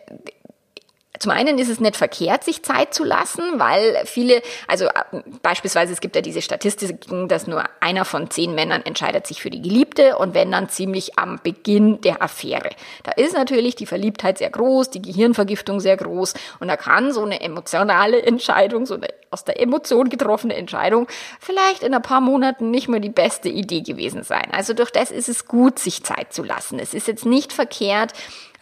zum 1.19 1.31
einen 1.31 1.57
ist 1.57 1.69
es 1.69 1.79
nicht 1.79 1.95
verkehrt, 1.95 2.43
sich 2.43 2.63
Zeit 2.63 2.93
zu 2.93 3.03
lassen, 3.03 3.41
weil 3.57 4.01
viele, 4.05 4.41
also 4.67 4.85
äh, 4.85 5.21
beispielsweise 5.41 5.93
es 5.93 6.01
gibt 6.01 6.15
ja 6.15 6.21
diese 6.21 6.41
Statistiken, 6.41 7.27
dass 7.27 7.47
nur 7.47 7.63
einer 7.79 8.05
von 8.05 8.29
zehn 8.29 8.53
Männern 8.53 8.81
entscheidet 8.83 9.25
sich 9.27 9.41
für 9.41 9.49
die 9.49 9.61
Geliebte 9.61 10.17
und 10.17 10.33
wenn 10.33 10.51
dann 10.51 10.69
ziemlich 10.69 11.17
am 11.17 11.39
Beginn 11.41 12.01
der 12.01 12.21
Affäre. 12.21 12.69
Da 13.03 13.11
ist 13.11 13.33
natürlich 13.33 13.75
die 13.75 13.85
Verliebtheit 13.85 14.37
sehr 14.37 14.49
groß, 14.49 14.89
die 14.89 15.01
Gehirnvergiftung 15.01 15.79
sehr 15.79 15.97
groß 15.97 16.33
und 16.59 16.67
da 16.67 16.77
kann 16.77 17.13
so 17.13 17.23
eine 17.23 17.41
emotionale 17.41 18.21
Entscheidung, 18.21 18.85
so 18.85 18.95
eine 18.95 19.07
aus 19.35 19.43
der 19.43 19.61
Emotion 19.61 20.07
getroffene 20.07 20.55
Entscheidung 20.55 21.07
vielleicht 21.41 21.83
in 21.83 21.93
ein 21.93 22.01
paar 22.01 22.21
Monaten 22.21 22.71
nicht 22.71 22.87
mehr 22.87 23.01
die 23.01 23.09
beste 23.09 23.49
Idee 23.49 23.81
gewesen 23.81 24.23
sein. 24.23 24.47
Also 24.53 24.73
durch 24.73 24.91
das 24.91 25.11
ist 25.11 25.27
es 25.27 25.45
gut, 25.45 25.77
sich 25.77 26.05
Zeit 26.05 26.31
zu 26.31 26.41
lassen. 26.41 26.79
Es 26.79 26.93
ist 26.93 27.09
jetzt 27.09 27.25
nicht 27.25 27.51
verkehrt, 27.51 28.13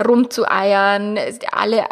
rumzueiern, 0.03 1.20
alle, 1.51 1.86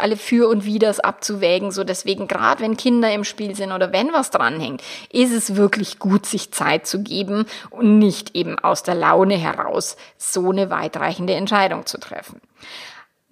alle 0.00 0.16
für 0.16 0.48
und 0.48 0.64
widers 0.64 1.00
abzuwägen. 1.00 1.72
So 1.72 1.82
deswegen, 1.82 2.28
gerade 2.28 2.62
wenn 2.62 2.76
Kinder 2.76 3.12
im 3.12 3.24
Spiel 3.24 3.56
sind 3.56 3.72
oder 3.72 3.92
wenn 3.92 4.12
was 4.12 4.30
dranhängt, 4.30 4.84
ist 5.10 5.32
es 5.32 5.56
wirklich 5.56 5.98
gut, 5.98 6.24
sich 6.24 6.52
Zeit 6.52 6.86
zu 6.86 7.02
geben 7.02 7.46
und 7.70 7.98
nicht 7.98 8.36
eben 8.36 8.56
aus 8.56 8.84
der 8.84 8.94
Laune 8.94 9.34
heraus 9.34 9.96
so 10.16 10.50
eine 10.50 10.70
weitreichende 10.70 11.34
Entscheidung 11.34 11.86
zu 11.86 11.98
treffen. 11.98 12.40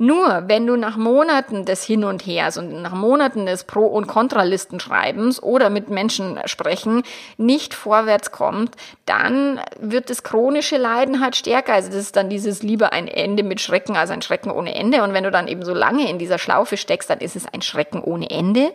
Nur 0.03 0.45
wenn 0.47 0.67
du 0.67 0.77
nach 0.77 0.97
Monaten 0.97 1.67
des 1.67 1.85
Hin 1.85 2.05
und 2.05 2.25
Hers 2.25 2.57
und 2.57 2.81
nach 2.81 2.95
Monaten 2.95 3.45
des 3.45 3.65
Pro- 3.65 3.85
und 3.85 4.07
Kontralistenschreibens 4.07 5.43
oder 5.43 5.69
mit 5.69 5.91
Menschen 5.91 6.41
sprechen 6.47 7.03
nicht 7.37 7.75
vorwärts 7.75 8.33
kommt, 8.33 8.77
dann 9.05 9.61
wird 9.79 10.09
das 10.09 10.23
chronische 10.23 10.79
Leiden 10.79 11.21
halt 11.21 11.37
stärker. 11.37 11.75
Also 11.75 11.89
das 11.89 11.99
ist 11.99 12.17
dann 12.17 12.31
dieses 12.31 12.63
lieber 12.63 12.95
ein 12.95 13.09
Ende 13.09 13.43
mit 13.43 13.61
Schrecken 13.61 13.95
als 13.95 14.09
ein 14.09 14.23
Schrecken 14.23 14.51
ohne 14.51 14.75
Ende. 14.75 15.03
Und 15.03 15.13
wenn 15.13 15.25
du 15.25 15.31
dann 15.31 15.49
eben 15.49 15.67
so 15.67 15.75
lange 15.75 16.09
in 16.09 16.19
dieser 16.19 16.39
Schlaufe 16.39 16.79
steckst, 16.79 17.11
dann 17.11 17.19
ist 17.19 17.37
es 17.37 17.45
ein 17.45 17.61
Schrecken 17.61 18.03
ohne 18.03 18.31
Ende. 18.31 18.73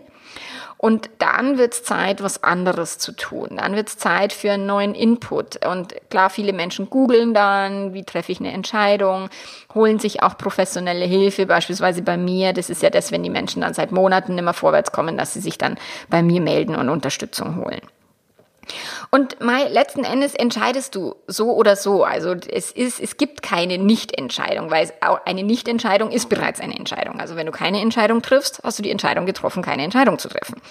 Und 0.77 1.09
dann 1.19 1.57
wird 1.57 1.73
es 1.73 1.83
Zeit, 1.83 2.21
was 2.21 2.43
anderes 2.43 2.97
zu 2.97 3.13
tun. 3.13 3.57
Dann 3.57 3.75
wird 3.75 3.87
es 3.87 3.97
Zeit 3.97 4.33
für 4.33 4.51
einen 4.51 4.65
neuen 4.65 4.93
Input. 4.93 5.65
Und 5.65 5.95
klar, 6.09 6.29
viele 6.29 6.53
Menschen 6.53 6.89
googeln 6.89 7.33
dann, 7.33 7.93
wie 7.93 8.03
treffe 8.03 8.31
ich 8.31 8.39
eine 8.39 8.51
Entscheidung, 8.51 9.29
holen 9.73 9.99
sich 9.99 10.21
auch 10.21 10.37
professionelle 10.37 11.05
Hilfe, 11.05 11.45
beispielsweise 11.45 12.01
bei 12.01 12.17
mir. 12.17 12.53
Das 12.53 12.69
ist 12.69 12.83
ja 12.83 12.89
das, 12.89 13.11
wenn 13.11 13.23
die 13.23 13.29
Menschen 13.29 13.61
dann 13.61 13.73
seit 13.73 13.91
Monaten 13.91 14.35
mehr 14.35 14.53
vorwärts 14.53 14.91
kommen, 14.91 15.17
dass 15.17 15.33
sie 15.33 15.41
sich 15.41 15.57
dann 15.57 15.77
bei 16.09 16.21
mir 16.21 16.41
melden 16.41 16.75
und 16.75 16.89
Unterstützung 16.89 17.57
holen. 17.63 17.81
Und 19.11 19.41
Mai, 19.41 19.67
letzten 19.67 20.03
Endes 20.03 20.33
entscheidest 20.35 20.95
du 20.95 21.15
so 21.27 21.53
oder 21.53 21.75
so. 21.75 22.03
Also 22.03 22.33
es 22.33 22.71
ist, 22.71 22.99
es 22.99 23.17
gibt 23.17 23.41
keine 23.41 23.77
Nichtentscheidung, 23.77 24.71
weil 24.71 24.85
es 24.85 24.93
auch 25.01 25.25
eine 25.25 25.43
Nichtentscheidung 25.43 26.11
ist 26.11 26.29
bereits 26.29 26.59
eine 26.59 26.75
Entscheidung. 26.77 27.19
Also 27.19 27.35
wenn 27.35 27.45
du 27.45 27.51
keine 27.51 27.81
Entscheidung 27.81 28.21
triffst, 28.21 28.61
hast 28.63 28.79
du 28.79 28.83
die 28.83 28.91
Entscheidung 28.91 29.25
getroffen, 29.25 29.63
keine 29.63 29.83
Entscheidung 29.83 30.19
zu 30.19 30.29
treffen. 30.29 30.61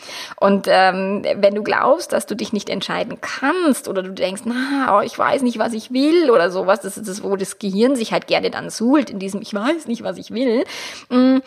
Und 0.41 0.67
ähm, 0.69 1.25
wenn 1.37 1.55
du 1.55 1.63
glaubst, 1.63 2.13
dass 2.13 2.27
du 2.27 2.35
dich 2.35 2.53
nicht 2.53 2.69
entscheiden 2.69 3.19
kannst 3.21 3.89
oder 3.89 4.03
du 4.03 4.13
denkst, 4.13 4.43
na, 4.45 4.99
oh, 4.99 5.03
ich 5.03 5.19
weiß 5.19 5.43
nicht, 5.43 5.59
was 5.59 5.73
ich 5.73 5.93
will 5.93 6.31
oder 6.31 6.51
sowas, 6.51 6.81
das 6.81 6.97
ist 6.97 7.09
das, 7.09 7.23
wo 7.23 7.37
das 7.37 7.59
Gehirn 7.59 7.97
sich 7.97 8.13
halt 8.13 8.27
gerne 8.27 8.51
dann 8.51 8.71
suhlt 8.71 9.11
in 9.11 9.19
diesem, 9.19 9.41
ich 9.41 9.55
weiß 9.55 9.87
nicht, 9.87 10.03
was 10.03 10.19
ich 10.19 10.31
will. 10.31 10.65
Mh, 11.11 11.19
mm, 11.19 11.43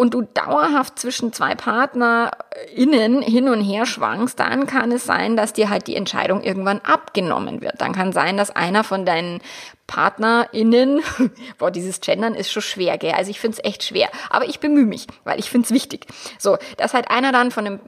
und 0.00 0.14
du 0.14 0.22
dauerhaft 0.22 0.98
zwischen 0.98 1.30
zwei 1.34 1.54
PartnerInnen 1.54 3.20
hin 3.20 3.50
und 3.50 3.60
her 3.60 3.84
schwankst, 3.84 4.40
dann 4.40 4.66
kann 4.66 4.90
es 4.92 5.04
sein, 5.04 5.36
dass 5.36 5.52
dir 5.52 5.68
halt 5.68 5.88
die 5.88 5.94
Entscheidung 5.94 6.42
irgendwann 6.42 6.78
abgenommen 6.78 7.60
wird. 7.60 7.82
Dann 7.82 7.92
kann 7.92 8.14
sein, 8.14 8.38
dass 8.38 8.48
einer 8.48 8.82
von 8.82 9.04
deinen 9.04 9.42
PartnerInnen, 9.90 11.00
boah, 11.58 11.72
dieses 11.72 12.00
Gendern 12.00 12.36
ist 12.36 12.52
schon 12.52 12.62
schwer, 12.62 12.96
gell? 12.96 13.10
Also 13.10 13.32
ich 13.32 13.40
finde 13.40 13.58
es 13.58 13.68
echt 13.68 13.82
schwer. 13.82 14.08
Aber 14.30 14.44
ich 14.44 14.60
bemühe 14.60 14.86
mich, 14.86 15.08
weil 15.24 15.40
ich 15.40 15.50
finde 15.50 15.64
es 15.64 15.72
wichtig. 15.72 16.06
So, 16.38 16.58
dass 16.76 16.94
halt 16.94 17.10
einer 17.10 17.32
dann 17.32 17.50
von 17.50 17.64
dem, 17.64 17.80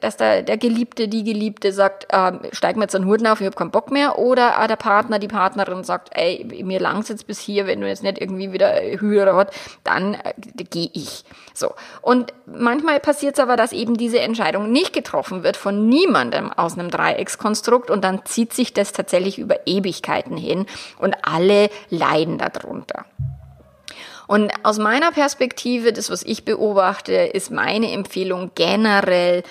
dass 0.00 0.16
der, 0.16 0.42
der 0.42 0.58
Geliebte, 0.58 1.08
die 1.08 1.24
Geliebte 1.24 1.72
sagt, 1.72 2.06
äh, 2.10 2.32
steig 2.52 2.76
mir 2.76 2.82
jetzt 2.82 2.94
einen 2.94 3.06
Hut 3.06 3.26
auf, 3.26 3.40
ich 3.40 3.46
habe 3.46 3.56
keinen 3.56 3.72
Bock 3.72 3.90
mehr. 3.90 4.16
Oder 4.16 4.62
äh, 4.62 4.68
der 4.68 4.76
Partner, 4.76 5.18
die 5.18 5.26
Partnerin 5.26 5.82
sagt, 5.82 6.10
ey, 6.12 6.46
mir 6.62 6.78
langt's 6.78 7.08
jetzt 7.08 7.26
bis 7.26 7.40
hier, 7.40 7.66
wenn 7.66 7.80
du 7.80 7.88
jetzt 7.88 8.04
nicht 8.04 8.20
irgendwie 8.20 8.52
wieder 8.52 8.80
höher 9.00 9.34
hat, 9.34 9.52
dann 9.82 10.14
äh, 10.14 10.32
gehe 10.70 10.90
ich. 10.92 11.24
So. 11.52 11.74
Und 12.00 12.32
manchmal 12.46 13.00
passiert 13.00 13.34
es 13.34 13.40
aber, 13.40 13.56
dass 13.56 13.72
eben 13.72 13.96
diese 13.96 14.20
Entscheidung 14.20 14.70
nicht 14.70 14.92
getroffen 14.92 15.42
wird 15.42 15.56
von 15.56 15.88
niemandem 15.88 16.52
aus 16.52 16.78
einem 16.78 16.92
Dreieckskonstrukt 16.92 17.90
und 17.90 18.04
dann 18.04 18.24
zieht 18.24 18.52
sich 18.52 18.72
das 18.72 18.92
tatsächlich 18.92 19.40
über 19.40 19.66
Ewigkeiten 19.66 20.36
hin 20.36 20.66
und 20.98 21.16
alle 21.22 21.39
leiden 21.88 22.38
darunter. 22.38 23.06
Und 24.26 24.52
aus 24.62 24.78
meiner 24.78 25.10
Perspektive, 25.10 25.92
das, 25.92 26.08
was 26.10 26.22
ich 26.22 26.44
beobachte, 26.44 27.12
ist 27.12 27.50
meine 27.50 27.90
Empfehlung 27.90 28.52
generell, 28.54 29.42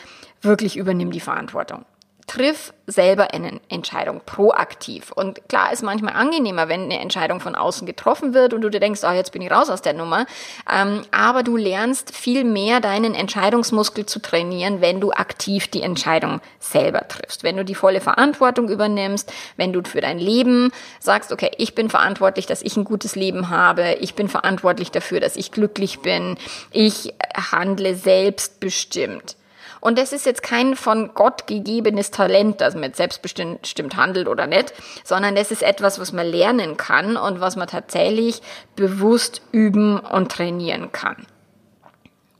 wirklich 0.41 0.77
übernimm 0.77 1.11
die 1.11 1.19
Verantwortung 1.19 1.83
triff 2.29 2.73
selber 2.85 3.33
eine 3.33 3.59
Entscheidung 3.69 4.21
proaktiv. 4.25 5.11
Und 5.11 5.47
klar 5.49 5.73
ist 5.73 5.81
manchmal 5.81 6.13
angenehmer, 6.13 6.69
wenn 6.69 6.83
eine 6.83 6.99
Entscheidung 6.99 7.39
von 7.39 7.55
außen 7.55 7.87
getroffen 7.87 8.33
wird 8.33 8.53
und 8.53 8.61
du 8.61 8.69
dir 8.69 8.79
denkst, 8.79 9.01
oh, 9.03 9.11
jetzt 9.11 9.31
bin 9.31 9.41
ich 9.41 9.51
raus 9.51 9.69
aus 9.69 9.81
der 9.81 9.93
Nummer. 9.93 10.25
Ähm, 10.71 11.01
aber 11.11 11.43
du 11.43 11.57
lernst 11.57 12.15
viel 12.15 12.43
mehr 12.43 12.81
deinen 12.81 13.15
Entscheidungsmuskel 13.15 14.05
zu 14.05 14.21
trainieren, 14.21 14.79
wenn 14.79 15.01
du 15.01 15.11
aktiv 15.11 15.67
die 15.67 15.81
Entscheidung 15.81 16.39
selber 16.59 17.07
triffst. 17.07 17.43
Wenn 17.43 17.57
du 17.57 17.65
die 17.65 17.75
volle 17.75 17.99
Verantwortung 17.99 18.69
übernimmst, 18.69 19.33
wenn 19.57 19.73
du 19.73 19.81
für 19.83 20.01
dein 20.01 20.19
Leben 20.19 20.71
sagst, 20.99 21.31
okay, 21.31 21.51
ich 21.57 21.73
bin 21.73 21.89
verantwortlich, 21.89 22.45
dass 22.45 22.61
ich 22.61 22.77
ein 22.77 22.83
gutes 22.83 23.15
Leben 23.15 23.49
habe, 23.49 23.95
ich 24.01 24.13
bin 24.13 24.29
verantwortlich 24.29 24.91
dafür, 24.91 25.19
dass 25.19 25.35
ich 25.35 25.51
glücklich 25.51 25.99
bin, 26.01 26.37
ich 26.71 27.13
handle 27.51 27.95
selbstbestimmt. 27.95 29.35
Und 29.81 29.97
das 29.97 30.13
ist 30.13 30.25
jetzt 30.25 30.43
kein 30.43 30.75
von 30.75 31.13
Gott 31.13 31.47
gegebenes 31.47 32.11
Talent, 32.11 32.61
dass 32.61 32.73
man 32.73 32.83
jetzt 32.83 32.97
selbstbestimmt 32.97 33.95
handelt 33.95 34.27
oder 34.27 34.47
nicht, 34.47 34.73
sondern 35.03 35.35
das 35.35 35.51
ist 35.51 35.63
etwas, 35.63 35.99
was 35.99 36.11
man 36.11 36.27
lernen 36.27 36.77
kann 36.77 37.17
und 37.17 37.39
was 37.41 37.55
man 37.55 37.67
tatsächlich 37.67 38.41
bewusst 38.75 39.41
üben 39.51 39.99
und 39.99 40.31
trainieren 40.31 40.91
kann. 40.91 41.25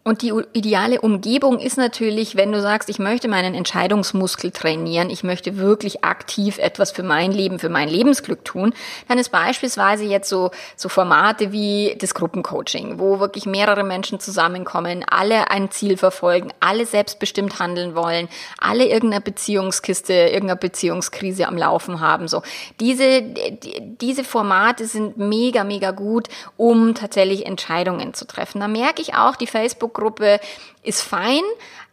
Und 0.10 0.24
die 0.24 0.34
ideale 0.54 1.02
Umgebung 1.02 1.60
ist 1.60 1.78
natürlich, 1.78 2.36
wenn 2.36 2.52
du 2.52 2.60
sagst, 2.64 2.90
ich 2.90 2.98
möchte 2.98 3.28
meinen 3.28 3.54
Entscheidungsmuskel 3.54 4.50
trainieren, 4.50 5.12
ich 5.12 5.24
möchte 5.24 5.58
wirklich 5.58 6.04
aktiv 6.04 6.58
etwas 6.58 6.90
für 6.90 7.04
mein 7.04 7.32
Leben, 7.32 7.60
für 7.60 7.70
mein 7.70 7.90
Lebensglück 7.90 8.44
tun, 8.44 8.74
dann 9.08 9.20
ist 9.20 9.30
beispielsweise 9.30 10.06
jetzt 10.06 10.28
so, 10.28 10.50
so 10.76 10.90
Formate 10.90 11.52
wie 11.52 11.96
das 12.00 12.16
Gruppencoaching, 12.16 12.98
wo 12.98 13.20
wirklich 13.20 13.46
mehrere 13.46 13.84
Menschen 13.84 14.20
zusammenkommen, 14.20 15.06
alle 15.08 15.52
ein 15.52 15.70
Ziel 15.70 15.96
verfolgen, 15.96 16.52
alle 16.60 16.88
selbstbestimmt 16.88 17.60
handeln 17.60 17.94
wollen, 17.94 18.30
alle 18.58 18.88
irgendeine 18.88 19.22
Beziehungskiste, 19.22 20.14
irgendeine 20.14 20.56
Beziehungskrise 20.56 21.48
am 21.48 21.56
Laufen 21.56 22.00
haben, 22.00 22.28
so. 22.28 22.42
Diese, 22.80 23.22
diese 23.22 24.24
Formate 24.24 24.88
sind 24.88 25.18
mega, 25.18 25.64
mega 25.64 25.92
gut, 25.92 26.30
um 26.58 26.96
tatsächlich 26.96 27.46
Entscheidungen 27.46 28.16
zu 28.16 28.26
treffen. 28.26 28.60
Da 28.60 28.68
merke 28.68 29.04
ich 29.04 29.14
auch, 29.14 29.36
die 29.36 29.46
Facebook 29.46 29.99
Facebook-Gruppe 30.00 30.40
ist 30.84 31.02
fein, 31.02 31.42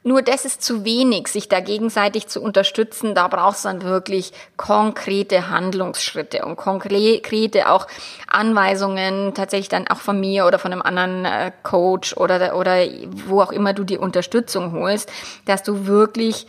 nur 0.02 0.22
das 0.22 0.44
ist 0.44 0.62
zu 0.62 0.84
wenig, 0.84 1.26
sich 1.26 1.48
da 1.48 1.58
gegenseitig 1.58 2.28
zu 2.28 2.40
unterstützen. 2.40 3.16
Da 3.16 3.26
braucht 3.26 3.56
es 3.56 3.62
dann 3.62 3.82
wirklich 3.82 4.32
konkrete 4.56 5.50
Handlungsschritte 5.50 6.44
und 6.44 6.54
konkrete 6.54 7.68
auch 7.68 7.88
Anweisungen, 8.28 9.34
tatsächlich 9.34 9.68
dann 9.68 9.88
auch 9.88 9.96
von 9.96 10.20
mir 10.20 10.46
oder 10.46 10.60
von 10.60 10.72
einem 10.72 10.82
anderen 10.82 11.25
äh, 11.25 11.50
Coach 11.64 12.16
oder, 12.16 12.56
oder 12.56 12.86
wo 13.26 13.42
auch 13.42 13.50
immer 13.50 13.72
du 13.72 13.82
die 13.82 13.98
Unterstützung 13.98 14.72
holst, 14.72 15.10
dass 15.44 15.64
du 15.64 15.86
wirklich 15.86 16.46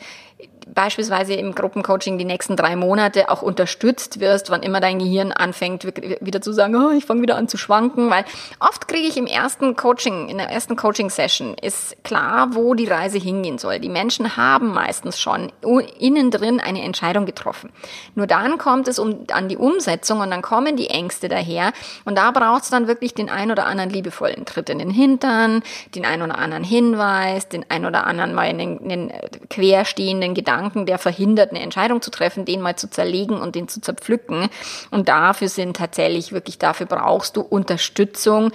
beispielsweise 0.74 1.34
im 1.34 1.56
Gruppencoaching 1.56 2.18
die 2.18 2.26
nächsten 2.26 2.56
drei 2.56 2.76
Monate 2.76 3.30
auch 3.30 3.42
unterstützt 3.42 4.20
wirst, 4.20 4.50
wann 4.50 4.64
immer 4.64 4.80
dein 4.80 5.00
Gehirn 5.00 5.32
anfängt, 5.32 5.86
wieder 5.86 6.42
zu 6.42 6.52
sagen, 6.52 6.76
oh, 6.76 6.92
ich 6.92 7.06
fange 7.06 7.22
wieder 7.22 7.36
an 7.36 7.48
zu 7.48 7.58
schwanken, 7.58 8.10
weil 8.10 8.26
oft 8.60 8.88
kriege 8.88 9.08
ich 9.08 9.18
im 9.18 9.28
ersten 9.28 9.76
Coaching, 9.76 10.30
in 10.30 10.38
der 10.38 10.50
ersten 10.50 10.76
Coaching-Session 10.76 11.56
ist 11.62 12.04
klar, 12.04 12.50
wo 12.54 12.74
die 12.74 12.88
Reise 12.88 13.18
hingehen 13.18 13.58
soll. 13.58 13.80
Die 13.80 13.90
Menschen 13.90 14.38
haben 14.38 14.74
meistens 14.74 15.20
schon 15.20 15.52
innen 16.00 16.32
drin 16.32 16.60
eine 16.60 16.84
Entscheidung 16.84 17.26
getroffen. 17.26 17.72
Nur 18.16 18.28
dann 18.28 18.58
kommt 18.58 18.88
es 18.88 19.00
um, 19.00 19.26
an 19.32 19.48
die 19.48 19.58
Umsetzung 19.58 20.20
und 20.20 20.32
dann 20.32 20.42
kommen 20.42 20.76
die 20.76 20.90
Ängste 20.90 21.30
daher 21.30 21.72
und 22.06 22.18
da 22.18 22.32
braucht 22.32 22.64
es 22.64 22.70
dann 22.70 22.88
wirklich 22.88 23.14
den 23.14 23.30
ein 23.30 23.52
oder 23.52 23.66
anderen 23.66 23.90
liebevollen 23.90 24.46
Tritt 24.46 24.70
in 24.70 24.80
den 24.80 24.90
Hintern, 24.90 25.64
den 25.96 26.06
ein 26.06 26.22
oder 26.22 26.38
anderen 26.38 26.64
Hinweis, 26.64 27.50
den 27.50 27.66
ein 27.70 27.86
oder 27.86 28.06
anderen 28.06 28.34
mal 28.34 28.50
in 28.50 28.58
den, 28.58 28.78
in 28.78 28.90
den 28.90 29.12
querstehenden 29.50 30.34
Gedanken 30.34 30.57
Gedanken, 30.58 30.86
der 30.88 30.98
verhindert, 30.98 31.52
eine 31.52 31.62
Entscheidung 31.62 32.02
zu 32.02 32.10
treffen, 32.10 32.44
den 32.46 32.62
mal 32.62 32.76
zu 32.76 32.90
zerlegen 32.90 33.40
und 33.40 33.56
den 33.56 33.68
zu 33.68 33.80
zerpflücken. 33.80 34.50
Und 34.90 35.08
dafür 35.08 35.50
sind 35.50 35.78
tatsächlich 35.78 36.32
wirklich, 36.32 36.58
dafür 36.58 36.88
brauchst 36.88 37.38
du 37.38 37.42
Unterstützung 37.42 38.52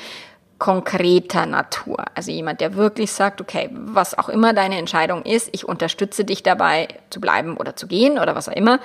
konkreter 0.59 1.47
Natur. 1.47 2.05
Also 2.15 2.31
jemand, 2.31 2.61
der 2.61 2.75
wirklich 2.75 3.13
sagt, 3.13 3.41
okay, 3.41 3.69
was 3.73 4.17
auch 4.17 4.29
immer 4.29 4.53
deine 4.53 4.79
Entscheidung 4.79 5.23
ist, 5.23 5.49
ich 5.53 5.69
unterstütze 5.69 6.25
dich 6.25 6.43
dabei 6.43 6.89
zu 7.11 7.21
bleiben 7.21 7.57
oder 7.57 7.75
zu 7.75 7.87
gehen 7.87 8.19
oder 8.19 8.35
was 8.35 8.49
auch 8.49 8.55
immer 8.55 8.79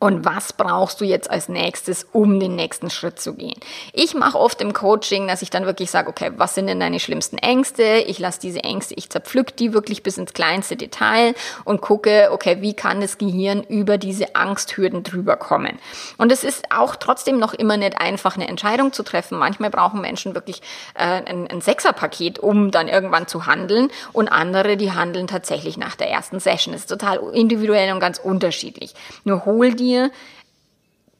und 0.00 0.24
was 0.24 0.54
brauchst 0.54 1.00
du 1.00 1.04
jetzt 1.04 1.30
als 1.30 1.48
nächstes, 1.48 2.06
um 2.12 2.40
den 2.40 2.56
nächsten 2.56 2.88
Schritt 2.88 3.20
zu 3.20 3.34
gehen. 3.34 3.60
Ich 3.92 4.14
mache 4.14 4.38
oft 4.38 4.60
im 4.62 4.72
Coaching, 4.72 5.28
dass 5.28 5.42
ich 5.42 5.50
dann 5.50 5.66
wirklich 5.66 5.90
sage, 5.90 6.08
okay, 6.08 6.32
was 6.36 6.54
sind 6.54 6.66
denn 6.68 6.80
deine 6.80 6.98
schlimmsten 6.98 7.36
Ängste? 7.36 8.02
Ich 8.06 8.18
lasse 8.18 8.40
diese 8.40 8.64
Ängste, 8.64 8.94
ich 8.94 9.10
zerpflück 9.10 9.54
die 9.56 9.74
wirklich 9.74 10.02
bis 10.02 10.16
ins 10.16 10.32
kleinste 10.32 10.76
Detail 10.76 11.34
und 11.64 11.82
gucke, 11.82 12.30
okay, 12.32 12.62
wie 12.62 12.72
kann 12.72 13.02
das 13.02 13.18
Gehirn 13.18 13.62
über 13.62 13.98
diese 13.98 14.34
Angsthürden 14.34 15.02
drüber 15.02 15.36
kommen. 15.36 15.78
Und 16.16 16.32
es 16.32 16.44
ist 16.44 16.64
auch 16.74 16.96
trotzdem 16.96 17.38
noch 17.38 17.52
immer 17.52 17.76
nicht 17.76 18.00
einfach, 18.00 18.36
eine 18.36 18.48
Entscheidung 18.48 18.94
zu 18.94 19.02
treffen. 19.02 19.38
Manchmal 19.38 19.68
brauchen 19.68 20.00
Menschen 20.00 20.34
wirklich 20.34 20.62
äh, 20.94 21.04
ein, 21.04 21.46
ein 21.46 21.60
Sechserpaket, 21.60 22.38
um 22.38 22.70
dann 22.70 22.88
irgendwann 22.88 23.26
zu 23.26 23.44
handeln 23.44 23.90
und 24.14 24.28
andere, 24.28 24.78
die 24.78 24.92
handeln 24.92 25.26
tatsächlich 25.26 25.76
nach 25.76 25.94
der 25.94 26.08
ersten 26.08 26.40
Session. 26.40 26.72
Das 26.72 26.82
ist 26.82 26.88
total 26.88 27.18
individuell 27.34 27.92
und 27.92 28.00
ganz 28.00 28.18
unterschiedlich. 28.18 28.94
Nur 29.24 29.44
hol 29.44 29.74
die 29.74 29.89
dir 29.90 30.10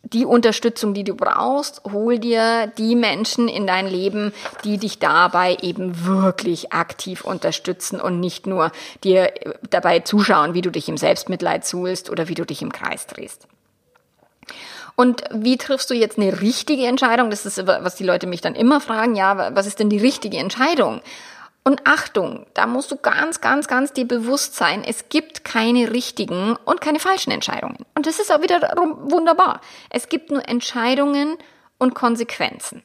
die 0.02 0.24
Unterstützung, 0.24 0.94
die 0.94 1.04
du 1.04 1.14
brauchst, 1.14 1.82
hol 1.92 2.18
dir 2.18 2.72
die 2.78 2.96
Menschen 2.96 3.48
in 3.48 3.66
dein 3.66 3.86
Leben, 3.86 4.32
die 4.64 4.78
dich 4.78 4.98
dabei 4.98 5.56
eben 5.60 6.04
wirklich 6.04 6.72
aktiv 6.72 7.24
unterstützen 7.24 8.00
und 8.00 8.18
nicht 8.18 8.46
nur 8.46 8.72
dir 9.04 9.32
dabei 9.68 10.00
zuschauen, 10.00 10.54
wie 10.54 10.62
du 10.62 10.70
dich 10.70 10.88
im 10.88 10.96
Selbstmitleid 10.96 11.66
suhlst 11.66 12.10
oder 12.10 12.28
wie 12.28 12.34
du 12.34 12.44
dich 12.44 12.62
im 12.62 12.72
Kreis 12.72 13.06
drehst. 13.06 13.46
Und 14.96 15.22
wie 15.32 15.56
triffst 15.56 15.88
du 15.90 15.94
jetzt 15.94 16.18
eine 16.18 16.40
richtige 16.40 16.86
Entscheidung? 16.86 17.30
Das 17.30 17.46
ist, 17.46 17.66
was 17.66 17.94
die 17.94 18.04
Leute 18.04 18.26
mich 18.26 18.40
dann 18.40 18.54
immer 18.54 18.80
fragen. 18.80 19.14
Ja, 19.16 19.54
was 19.54 19.66
ist 19.66 19.78
denn 19.78 19.90
die 19.90 19.98
richtige 19.98 20.38
Entscheidung? 20.38 21.00
Und 21.62 21.86
Achtung, 21.86 22.46
da 22.54 22.66
musst 22.66 22.90
du 22.90 22.96
ganz, 22.96 23.40
ganz, 23.40 23.68
ganz 23.68 23.92
dir 23.92 24.08
bewusst 24.08 24.56
sein, 24.56 24.82
es 24.82 25.10
gibt 25.10 25.44
keine 25.44 25.92
richtigen 25.92 26.56
und 26.64 26.80
keine 26.80 27.00
falschen 27.00 27.30
Entscheidungen. 27.30 27.84
Und 27.94 28.06
das 28.06 28.18
ist 28.18 28.32
auch 28.32 28.40
wiederum 28.40 29.10
wunderbar. 29.10 29.60
Es 29.90 30.08
gibt 30.08 30.30
nur 30.30 30.48
Entscheidungen 30.48 31.36
und 31.78 31.94
Konsequenzen. 31.94 32.82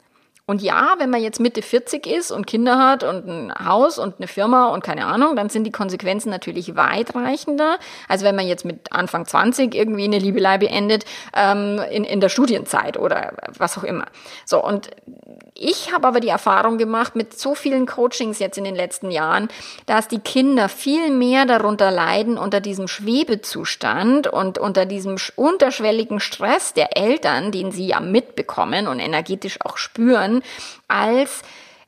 Und 0.48 0.62
ja, 0.62 0.94
wenn 1.00 1.10
man 1.10 1.24
jetzt 1.24 1.39
Mitte 1.39 1.63
40 1.63 2.05
ist 2.05 2.29
und 2.29 2.46
Kinder 2.46 2.77
hat 2.77 3.03
und 3.03 3.27
ein 3.27 3.65
Haus 3.65 3.98
und 3.98 4.17
eine 4.17 4.27
Firma 4.27 4.67
und 4.67 4.84
keine 4.84 5.08
Ahnung, 5.08 5.36
dann 5.36 5.50
sind 5.50 5.63
die 5.63 5.72
Konsequenzen 5.72 6.29
natürlich 6.29 6.75
weitreichender, 6.75 7.79
als 8.08 8.24
wenn 8.24 8.36
man 8.36 8.46
jetzt 8.46 8.63
mit 8.63 8.91
Anfang 8.91 9.25
20 9.25 9.74
irgendwie 9.74 10.03
eine 10.03 10.20
Liebelei 10.20 10.60
beendet 10.60 11.05
ähm, 11.36 11.82
in, 11.89 12.03
in 12.03 12.20
der 12.20 12.29
Studienzeit 12.29 12.98
oder 12.98 13.34
was 13.58 13.75
auch 13.79 13.84
immer. 13.84 14.05
So, 14.46 14.63
und 14.63 14.91
ich 15.58 15.94
habe 15.94 16.06
aber 16.06 16.20
die 16.20 16.28
Erfahrung 16.28 16.78
gemacht 16.78 17.16
mit 17.16 17.40
so 17.40 17.56
vielen 17.56 17.86
Coachings 17.86 18.40
jetzt 18.40 18.58
in 18.58 18.66
den 18.66 18.76
letzten 18.76 19.10
Jahren, 19.10 19.48
dass 19.86 20.10
die 20.10 20.20
Kinder 20.20 20.68
viel 20.68 21.10
mehr 21.10 21.46
darunter 21.46 21.92
leiden 21.92 22.38
unter 22.38 22.60
diesem 22.60 22.90
Schwebezustand 22.90 24.28
und 24.28 24.58
unter 24.58 24.86
diesem 24.86 25.16
unterschwelligen 25.38 26.20
Stress 26.20 26.74
der 26.74 26.98
Eltern, 26.98 27.54
den 27.54 27.72
sie 27.72 27.88
ja 27.88 28.02
mitbekommen 28.02 28.88
und 28.88 29.00
energetisch 29.00 29.60
auch 29.62 29.78
spüren, 29.78 30.44
als 30.90 31.42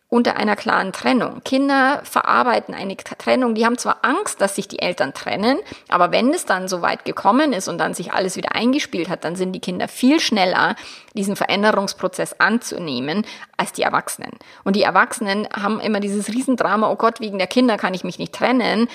unter 0.10 0.38
einer 0.38 0.56
klaren 0.56 0.94
Trennung. 0.94 1.42
Kinder 1.44 2.00
verarbeiten 2.04 2.74
eine 2.74 2.96
Trennung, 2.96 3.56
die 3.56 3.66
haben 3.66 3.78
zwar 3.78 3.98
Angst, 4.04 4.40
dass 4.40 4.56
sich 4.56 4.68
die 4.70 4.80
Eltern 4.80 5.14
trennen, 5.14 5.58
aber 5.90 6.12
wenn 6.12 6.34
es 6.34 6.46
dann 6.46 6.70
so 6.70 6.82
weit 6.82 7.04
gekommen 7.04 7.52
ist 7.52 7.68
und 7.68 7.78
dann 7.78 7.94
sich 7.94 8.14
alles 8.14 8.38
wieder 8.38 8.56
eingespielt 8.56 9.10
hat, 9.10 9.26
dann 9.26 9.36
sind 9.36 9.52
die 9.52 9.60
Kinder 9.60 9.90
viel 9.90 10.22
schneller, 10.22 10.76
diesen 11.14 11.36
Veränderungsprozess 11.36 12.40
anzunehmen, 12.40 13.26
als 13.58 13.74
die 13.74 13.82
Erwachsenen. 13.82 14.32
Und 14.64 14.78
die 14.78 14.84
Erwachsenen 14.84 15.48
haben 15.54 15.82
immer 15.82 16.00
dieses 16.00 16.30
Riesendrama, 16.30 16.90
oh 16.90 16.96
Gott, 16.96 17.20
wegen 17.20 17.38
der 17.38 17.48
Kinder 17.48 17.78
kann 17.78 17.94
ich 17.94 18.04
mich 18.04 18.18
nicht 18.18 18.34
trennen 18.34 18.88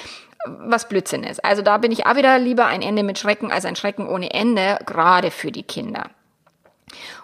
was 0.45 0.89
Blödsinn 0.89 1.23
ist. 1.23 1.45
Also 1.45 1.63
da 1.63 1.79
bin 1.79 1.93
ich 1.93 2.05
auch 2.05 2.17
wieder 2.17 2.37
lieber 2.39 2.67
ein 2.67 2.83
Ende 2.83 3.05
mit 3.05 3.17
Schrecken 3.17 3.53
als 3.53 3.65
ein 3.65 3.77
Schrecken 3.77 4.09
ohne 4.09 4.33
Ende, 4.33 4.79
gerade 4.87 5.31
für 5.31 5.53
die 5.53 5.63
Kinder. 5.63 6.11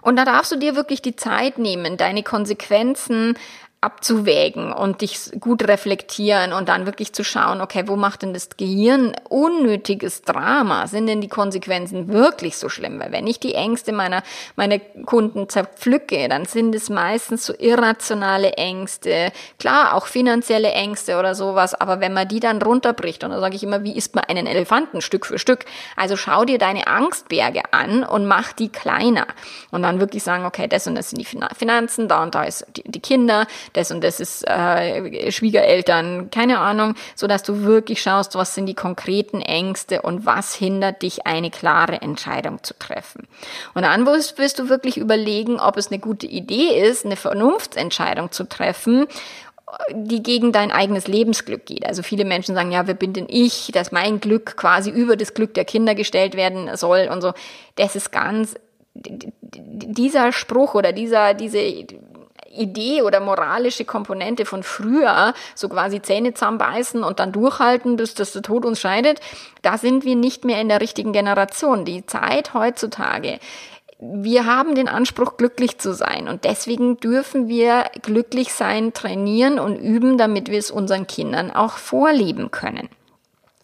Und 0.03 0.17
da 0.17 0.25
darfst 0.25 0.53
du 0.53 0.57
dir 0.57 0.77
wirklich 0.77 1.03
die 1.03 1.17
Zeit 1.17 1.59
nehmen, 1.59 1.97
deine 1.97 2.23
Konsequenzen 2.23 3.37
abzuwägen 3.81 4.73
und 4.73 5.03
dich 5.03 5.31
gut 5.39 5.69
reflektieren 5.69 6.53
und 6.53 6.69
dann 6.69 6.85
wirklich 6.85 7.13
zu 7.13 7.23
schauen, 7.23 7.61
okay, 7.61 7.85
wo 7.87 7.95
macht 7.95 8.23
denn 8.23 8.35
das 8.35 8.49
Gehirn 8.57 9.15
unnötiges 9.29 10.23
Drama? 10.23 10.89
Sind 10.89 11.07
denn 11.07 11.21
die 11.21 11.29
Konsequenzen 11.29 12.09
wirklich 12.09 12.57
so 12.57 12.69
schlimm? 12.69 12.99
Weil 12.99 13.13
wenn 13.13 13.29
ich 13.29 13.39
die 13.39 13.55
Ängste 13.55 13.93
meiner, 13.93 14.25
meiner 14.57 14.81
Kunden 14.81 15.49
zerpflücke, 15.49 16.29
dann 16.29 16.45
sind 16.45 16.75
es 16.75 16.91
meistens 16.91 17.47
so 17.47 17.55
irrationale 17.57 18.55
Ängste, 18.55 19.31
klar, 19.61 19.95
auch 19.95 20.07
finanzielle 20.07 20.73
Ängste 20.73 21.17
oder 21.17 21.37
sowas, 21.37 21.75
aber 21.75 22.01
wenn 22.01 22.13
man 22.13 22.27
die 22.27 22.41
dann 22.41 22.61
runterbricht, 22.61 23.23
und 23.23 23.31
da 23.31 23.39
sage 23.39 23.55
ich 23.55 23.63
immer, 23.63 23.85
wie 23.85 23.97
isst 23.97 24.17
man 24.17 24.25
einen 24.25 24.49
Elefanten 24.49 25.03
Stück 25.03 25.25
für 25.25 25.39
Stück? 25.39 25.67
Also 25.95 26.17
schau 26.17 26.45
dir 26.45 26.59
deine 26.59 26.89
Angstberge 26.89 27.73
an 27.73 28.03
und 28.03 28.27
mach 28.27 28.53
die 28.53 28.71
kleiner. 28.71 29.29
Und 29.71 29.83
dann 29.83 30.01
wirklich 30.01 30.25
sagen, 30.25 30.45
okay, 30.47 30.67
das 30.67 30.89
und 30.89 30.97
das 30.97 31.11
sind 31.11 31.21
die 31.21 31.55
Finanzen, 31.57 32.09
da 32.09 32.25
und 32.25 32.35
da 32.35 32.43
ist 32.43 32.67
die, 32.77 32.83
die 32.85 33.01
Kinder, 33.01 33.47
das 33.73 33.91
und 33.91 34.03
das 34.03 34.21
ist 34.21 34.47
äh, 34.47 35.31
Schwiegereltern, 35.31 36.31
keine 36.31 36.59
Ahnung, 36.59 36.95
so 37.15 37.27
dass 37.27 37.43
du 37.43 37.63
wirklich 37.63 38.03
schaust, 38.03 38.35
was 38.35 38.55
sind 38.55 38.67
die 38.67 38.75
konkreten 38.75 39.41
Ängste 39.41 40.03
und 40.03 40.27
was 40.27 40.55
hindert 40.55 41.03
dich, 41.03 41.27
eine 41.27 41.51
klare 41.51 42.01
Entscheidung 42.01 42.63
zu 42.63 42.75
treffen. 42.79 43.27
Und 43.75 43.83
dann 43.83 44.07
wirst, 44.07 44.59
du 44.59 44.69
wirklich 44.69 44.97
überlegen, 44.97 45.61
ob 45.61 45.77
es 45.77 45.89
eine 45.89 45.99
gute 45.99 46.27
Idee 46.27 46.81
ist, 46.81 47.05
eine 47.05 47.17
Vernunftsentscheidung 47.17 48.33
zu 48.33 48.45
treffen 48.45 49.07
die 49.93 50.23
gegen 50.23 50.53
dein 50.53 50.71
eigenes 50.71 51.09
Lebensglück 51.09 51.67
geht. 51.67 51.87
Also 51.87 52.03
viele 52.03 52.25
Menschen 52.25 52.55
sagen, 52.55 52.73
ja, 52.73 52.87
wer 52.87 52.95
bin 52.95 53.13
denn 53.13 53.27
ich, 53.29 53.71
dass 53.73 53.93
mein 53.93 54.21
Glück 54.21 54.57
quasi 54.57 54.91
über 54.91 55.17
das 55.17 55.35
Glück 55.35 55.55
der 55.55 55.65
Kinder 55.65 55.95
gestellt 55.95 56.37
werden 56.37 56.75
soll 56.77 57.09
und 57.13 57.21
so. 57.21 57.33
Das 57.77 57.97
ist 57.97 58.11
ganz, 58.11 58.55
dieser 58.95 60.33
Spruch 60.33 60.75
oder 60.75 60.93
dieser, 60.93 61.35
diese 61.35 61.87
Idee 62.51 63.03
oder 63.03 63.21
moralische 63.21 63.85
Komponente 63.85 64.45
von 64.45 64.63
früher, 64.63 65.35
so 65.55 65.69
quasi 65.69 66.03
Zähne 66.03 66.35
zusammenbeißen 66.35 67.03
und 67.03 67.21
dann 67.21 67.33
durchhalten, 67.33 67.97
bis 67.97 68.15
das 68.15 68.33
der 68.33 68.43
Tod 68.43 68.65
uns 68.65 68.81
scheidet, 68.81 69.21
da 69.63 69.79
sind 69.79 70.05
wir 70.05 70.17
nicht 70.17 70.45
mehr 70.45 70.61
in 70.61 70.69
der 70.69 70.81
richtigen 70.81 71.13
Generation. 71.13 71.85
Die 71.85 72.07
Zeit 72.07 72.55
heutzutage 72.55 73.39
wir 74.01 74.47
haben 74.47 74.77
den 74.77 74.87
Anspruch, 74.87 75.37
glücklich 75.37 75.79
zu 75.79 75.93
sein. 75.93 76.29
Und 76.29 76.45
deswegen 76.45 76.99
dürfen 76.99 77.49
wir 77.49 77.87
glücklich 78.01 78.53
sein, 78.53 78.93
trainieren 78.93 79.59
und 79.59 79.77
üben, 79.77 80.19
damit 80.19 80.53
wir 80.53 80.59
es 80.61 80.71
unseren 80.71 81.09
Kindern 81.09 81.51
auch 81.51 81.73
vorleben 81.73 82.53
können 82.53 82.89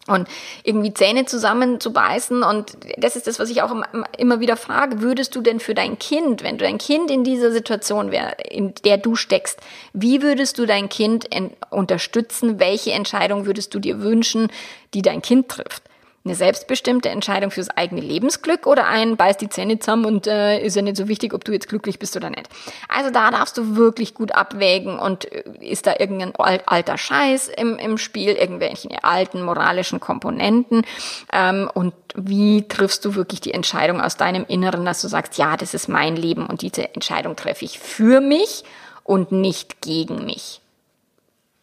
und 0.07 0.27
irgendwie 0.63 0.93
Zähne 0.93 1.25
zusammenzubeißen. 1.25 2.43
Und 2.43 2.77
das 2.97 3.15
ist 3.15 3.27
das, 3.27 3.39
was 3.39 3.49
ich 3.49 3.61
auch 3.61 3.75
immer 4.17 4.39
wieder 4.39 4.55
frage. 4.57 5.01
Würdest 5.01 5.35
du 5.35 5.41
denn 5.41 5.59
für 5.59 5.73
dein 5.73 5.97
Kind, 5.97 6.43
wenn 6.43 6.57
du 6.57 6.65
dein 6.65 6.77
Kind 6.77 7.09
in 7.09 7.23
dieser 7.23 7.51
Situation 7.51 8.11
wäre, 8.11 8.35
in 8.49 8.73
der 8.83 8.97
du 8.97 9.15
steckst, 9.15 9.59
wie 9.93 10.21
würdest 10.21 10.59
du 10.59 10.65
dein 10.65 10.89
Kind 10.89 11.29
unterstützen? 11.71 12.59
Welche 12.59 12.91
Entscheidung 12.91 13.45
würdest 13.45 13.73
du 13.73 13.79
dir 13.79 14.01
wünschen, 14.01 14.49
die 14.93 15.01
dein 15.01 15.21
Kind 15.21 15.49
trifft? 15.49 15.83
Eine 16.25 16.35
selbstbestimmte 16.35 17.09
Entscheidung 17.09 17.51
fürs 17.51 17.69
eigene 17.69 18.01
Lebensglück 18.01 18.65
oder 18.65 18.87
ein 18.87 19.15
beißt 19.15 19.39
die 19.39 19.49
Zähne 19.49 19.77
zusammen 19.77 20.05
und 20.05 20.25
äh, 20.25 20.59
ist 20.59 20.75
ja 20.75 20.81
nicht 20.81 20.97
so 20.97 21.07
wichtig, 21.07 21.33
ob 21.33 21.45
du 21.45 21.51
jetzt 21.51 21.69
glücklich 21.69 21.99
bist 21.99 22.15
oder 22.15 22.31
nicht. 22.31 22.49
Also 22.89 23.11
da 23.11 23.29
darfst 23.29 23.57
du 23.57 23.75
wirklich 23.75 24.15
gut 24.15 24.33
abwägen 24.33 24.97
und 24.97 25.31
äh, 25.31 25.43
ist 25.59 25.85
da 25.85 25.93
irgendein 25.99 26.33
alter 26.35 26.97
Scheiß 26.97 27.49
im, 27.49 27.77
im 27.77 27.99
Spiel, 27.99 28.31
irgendwelche 28.31 29.03
alten 29.03 29.43
moralischen 29.43 29.99
Komponenten 29.99 30.83
ähm, 31.31 31.69
und 31.73 31.93
wie 32.15 32.67
triffst 32.67 33.05
du 33.05 33.13
wirklich 33.13 33.41
die 33.41 33.53
Entscheidung 33.53 34.01
aus 34.01 34.17
deinem 34.17 34.45
Inneren, 34.47 34.83
dass 34.83 35.01
du 35.01 35.07
sagst, 35.07 35.37
ja, 35.37 35.57
das 35.57 35.75
ist 35.75 35.87
mein 35.87 36.15
Leben 36.15 36.47
und 36.47 36.63
diese 36.63 36.93
Entscheidung 36.95 37.35
treffe 37.35 37.65
ich 37.65 37.77
für 37.77 38.19
mich 38.19 38.63
und 39.03 39.31
nicht 39.31 39.81
gegen 39.81 40.25
mich. 40.25 40.59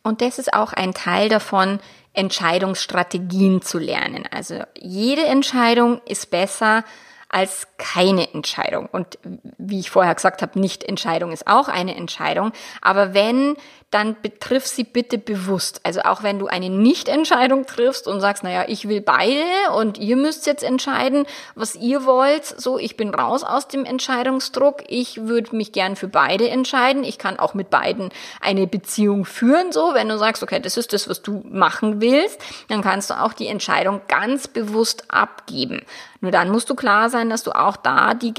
Und 0.04 0.20
das 0.20 0.38
ist 0.38 0.52
auch 0.52 0.72
ein 0.72 0.94
Teil 0.94 1.28
davon, 1.28 1.78
Entscheidungsstrategien 2.14 3.62
zu 3.62 3.78
lernen. 3.78 4.24
Also 4.30 4.62
jede 4.78 5.24
Entscheidung 5.26 6.00
ist 6.06 6.30
besser 6.30 6.84
als 7.32 7.66
keine 7.78 8.32
Entscheidung. 8.32 8.86
Und 8.92 9.18
wie 9.58 9.80
ich 9.80 9.90
vorher 9.90 10.14
gesagt 10.14 10.42
habe, 10.42 10.60
nicht 10.60 10.84
Entscheidung 10.84 11.32
ist 11.32 11.48
auch 11.48 11.66
eine 11.66 11.96
Entscheidung. 11.96 12.52
Aber 12.82 13.14
wenn 13.14 13.56
dann 13.92 14.16
betriff 14.20 14.66
sie 14.66 14.84
bitte 14.84 15.18
bewusst. 15.18 15.80
Also 15.84 16.00
auch 16.00 16.22
wenn 16.22 16.38
du 16.38 16.46
eine 16.46 16.70
Nicht-Entscheidung 16.70 17.66
triffst 17.66 18.08
und 18.08 18.20
sagst, 18.20 18.42
naja, 18.42 18.64
ich 18.66 18.88
will 18.88 19.02
beide 19.02 19.44
und 19.76 19.98
ihr 19.98 20.16
müsst 20.16 20.46
jetzt 20.46 20.64
entscheiden, 20.64 21.26
was 21.54 21.74
ihr 21.74 22.06
wollt. 22.06 22.44
So, 22.44 22.78
ich 22.78 22.96
bin 22.96 23.14
raus 23.14 23.44
aus 23.44 23.68
dem 23.68 23.84
Entscheidungsdruck. 23.84 24.84
Ich 24.88 25.26
würde 25.26 25.54
mich 25.54 25.72
gern 25.72 25.94
für 25.94 26.08
beide 26.08 26.48
entscheiden. 26.48 27.04
Ich 27.04 27.18
kann 27.18 27.38
auch 27.38 27.52
mit 27.52 27.68
beiden 27.68 28.08
eine 28.40 28.66
Beziehung 28.66 29.26
führen. 29.26 29.72
So, 29.72 29.92
wenn 29.92 30.08
du 30.08 30.16
sagst, 30.16 30.42
okay, 30.42 30.58
das 30.58 30.78
ist 30.78 30.94
das, 30.94 31.08
was 31.08 31.20
du 31.20 31.42
machen 31.44 32.00
willst, 32.00 32.40
dann 32.68 32.80
kannst 32.80 33.10
du 33.10 33.20
auch 33.20 33.34
die 33.34 33.46
Entscheidung 33.46 34.00
ganz 34.08 34.48
bewusst 34.48 35.04
abgeben. 35.10 35.82
Nur 36.22 36.30
dann 36.30 36.50
musst 36.50 36.70
du 36.70 36.76
klar 36.76 37.10
sein, 37.10 37.28
dass 37.28 37.42
du 37.42 37.50
auch 37.50 37.76
da 37.76 38.14
die 38.14 38.32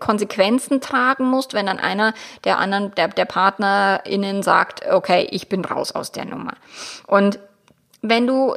Konsequenzen 0.00 0.80
tragen 0.80 1.26
musst, 1.26 1.52
wenn 1.52 1.66
dann 1.66 1.78
einer 1.78 2.14
der 2.44 2.58
anderen, 2.58 2.92
der, 2.94 3.08
der 3.08 3.26
PartnerInnen 3.26 4.42
sagt, 4.42 4.90
okay, 4.90 5.28
ich 5.30 5.48
bin 5.48 5.62
raus 5.64 5.92
aus 5.92 6.10
der 6.10 6.24
Nummer. 6.24 6.54
Und 7.06 7.38
wenn 8.00 8.26
du 8.26 8.56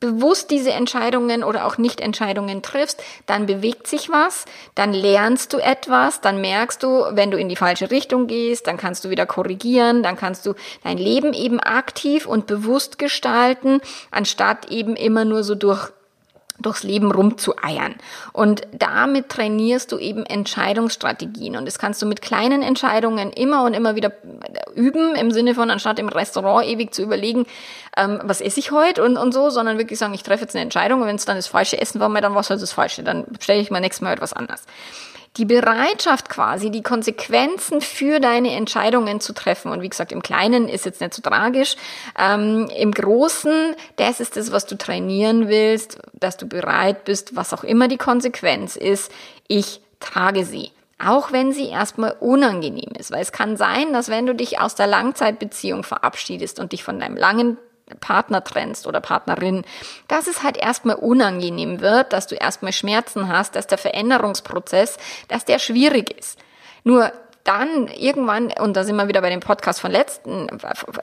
bewusst 0.00 0.50
diese 0.50 0.72
Entscheidungen 0.72 1.44
oder 1.44 1.66
auch 1.66 1.76
Nicht-Entscheidungen 1.76 2.62
triffst, 2.62 3.02
dann 3.26 3.44
bewegt 3.44 3.86
sich 3.88 4.08
was, 4.08 4.46
dann 4.74 4.94
lernst 4.94 5.52
du 5.52 5.58
etwas, 5.58 6.20
dann 6.20 6.40
merkst 6.40 6.82
du, 6.82 7.04
wenn 7.10 7.30
du 7.30 7.38
in 7.38 7.48
die 7.48 7.56
falsche 7.56 7.90
Richtung 7.90 8.26
gehst, 8.26 8.66
dann 8.68 8.78
kannst 8.78 9.04
du 9.04 9.10
wieder 9.10 9.26
korrigieren, 9.26 10.02
dann 10.02 10.16
kannst 10.16 10.46
du 10.46 10.54
dein 10.82 10.98
Leben 10.98 11.34
eben 11.34 11.60
aktiv 11.60 12.26
und 12.26 12.46
bewusst 12.46 12.98
gestalten, 12.98 13.80
anstatt 14.10 14.70
eben 14.70 14.96
immer 14.96 15.24
nur 15.24 15.44
so 15.44 15.54
durch 15.54 15.90
durchs 16.58 16.82
Leben 16.82 17.12
rumzueiern. 17.12 17.94
Und 18.32 18.62
damit 18.72 19.28
trainierst 19.28 19.92
du 19.92 19.98
eben 19.98 20.24
Entscheidungsstrategien. 20.24 21.56
Und 21.56 21.66
das 21.66 21.78
kannst 21.78 22.00
du 22.02 22.06
mit 22.06 22.22
kleinen 22.22 22.62
Entscheidungen 22.62 23.32
immer 23.32 23.64
und 23.64 23.74
immer 23.74 23.94
wieder 23.94 24.12
üben, 24.74 25.14
im 25.14 25.30
Sinne 25.30 25.54
von, 25.54 25.70
anstatt 25.70 25.98
im 25.98 26.08
Restaurant 26.08 26.66
ewig 26.66 26.94
zu 26.94 27.02
überlegen, 27.02 27.46
ähm, 27.96 28.20
was 28.24 28.40
esse 28.40 28.60
ich 28.60 28.70
heute 28.70 29.04
und, 29.04 29.16
und 29.16 29.32
so, 29.32 29.50
sondern 29.50 29.78
wirklich 29.78 29.98
sagen, 29.98 30.14
ich 30.14 30.22
treffe 30.22 30.42
jetzt 30.42 30.54
eine 30.54 30.62
Entscheidung 30.62 31.00
und 31.00 31.08
wenn 31.08 31.16
es 31.16 31.24
dann 31.24 31.36
das 31.36 31.46
falsche 31.46 31.80
Essen 31.80 32.00
war, 32.00 32.08
dann 32.20 32.34
war 32.34 32.40
es 32.40 32.50
halt 32.50 32.62
das 32.62 32.72
falsche. 32.72 33.02
Dann 33.02 33.26
stelle 33.40 33.60
ich 33.60 33.70
mal 33.70 33.80
nächstes 33.80 34.02
Mal 34.02 34.12
etwas 34.12 34.32
anderes 34.32 34.64
die 35.36 35.44
Bereitschaft 35.44 36.28
quasi, 36.28 36.70
die 36.70 36.82
Konsequenzen 36.82 37.80
für 37.80 38.20
deine 38.20 38.54
Entscheidungen 38.54 39.20
zu 39.20 39.34
treffen. 39.34 39.70
Und 39.70 39.82
wie 39.82 39.88
gesagt, 39.88 40.12
im 40.12 40.22
Kleinen 40.22 40.68
ist 40.68 40.86
jetzt 40.86 41.00
nicht 41.00 41.14
so 41.14 41.22
tragisch. 41.22 41.76
Ähm, 42.18 42.68
Im 42.76 42.92
Großen, 42.92 43.74
das 43.96 44.20
ist 44.20 44.36
das, 44.36 44.52
was 44.52 44.66
du 44.66 44.76
trainieren 44.76 45.48
willst, 45.48 45.98
dass 46.14 46.36
du 46.36 46.46
bereit 46.46 47.04
bist, 47.04 47.36
was 47.36 47.52
auch 47.52 47.64
immer 47.64 47.88
die 47.88 47.98
Konsequenz 47.98 48.76
ist. 48.76 49.12
Ich 49.48 49.80
trage 50.00 50.44
sie. 50.44 50.72
Auch 50.98 51.30
wenn 51.30 51.52
sie 51.52 51.68
erstmal 51.68 52.16
unangenehm 52.20 52.92
ist. 52.98 53.10
Weil 53.10 53.20
es 53.20 53.32
kann 53.32 53.58
sein, 53.58 53.92
dass 53.92 54.08
wenn 54.08 54.24
du 54.24 54.34
dich 54.34 54.60
aus 54.60 54.74
der 54.74 54.86
Langzeitbeziehung 54.86 55.82
verabschiedest 55.82 56.58
und 56.58 56.72
dich 56.72 56.82
von 56.82 56.98
deinem 56.98 57.16
langen 57.16 57.58
Partner 58.00 58.42
trennst 58.42 58.86
oder 58.86 59.00
Partnerin, 59.00 59.64
dass 60.08 60.26
es 60.26 60.42
halt 60.42 60.56
erstmal 60.56 60.96
unangenehm 60.96 61.80
wird, 61.80 62.12
dass 62.12 62.26
du 62.26 62.34
erstmal 62.34 62.72
Schmerzen 62.72 63.28
hast, 63.28 63.54
dass 63.54 63.66
der 63.66 63.78
Veränderungsprozess, 63.78 64.96
dass 65.28 65.44
der 65.44 65.58
schwierig 65.58 66.10
ist. 66.18 66.38
Nur 66.84 67.12
dann 67.46 67.86
irgendwann, 67.88 68.52
und 68.58 68.76
da 68.76 68.82
sind 68.82 68.96
wir 68.96 69.06
wieder 69.06 69.20
bei 69.20 69.30
dem 69.30 69.40
Podcast 69.40 69.80
von 69.80 69.92
letzten, 69.92 70.48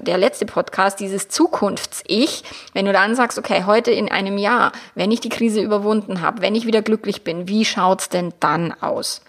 der 0.01 0.17
letzte 0.17 0.45
Podcast, 0.45 0.99
dieses 0.99 1.29
Zukunfts-Ich, 1.29 2.43
wenn 2.73 2.85
du 2.85 2.91
dann 2.91 3.15
sagst, 3.15 3.37
okay, 3.37 3.63
heute 3.65 3.91
in 3.91 4.11
einem 4.11 4.37
Jahr, 4.37 4.73
wenn 4.93 5.11
ich 5.11 5.21
die 5.21 5.29
Krise 5.29 5.61
überwunden 5.61 6.21
habe, 6.21 6.41
wenn 6.41 6.55
ich 6.55 6.65
wieder 6.65 6.81
glücklich 6.81 7.23
bin, 7.23 7.47
wie 7.47 7.63
schaut's 7.63 8.09
denn 8.09 8.33
dann 8.41 8.73
aus? 8.81 9.21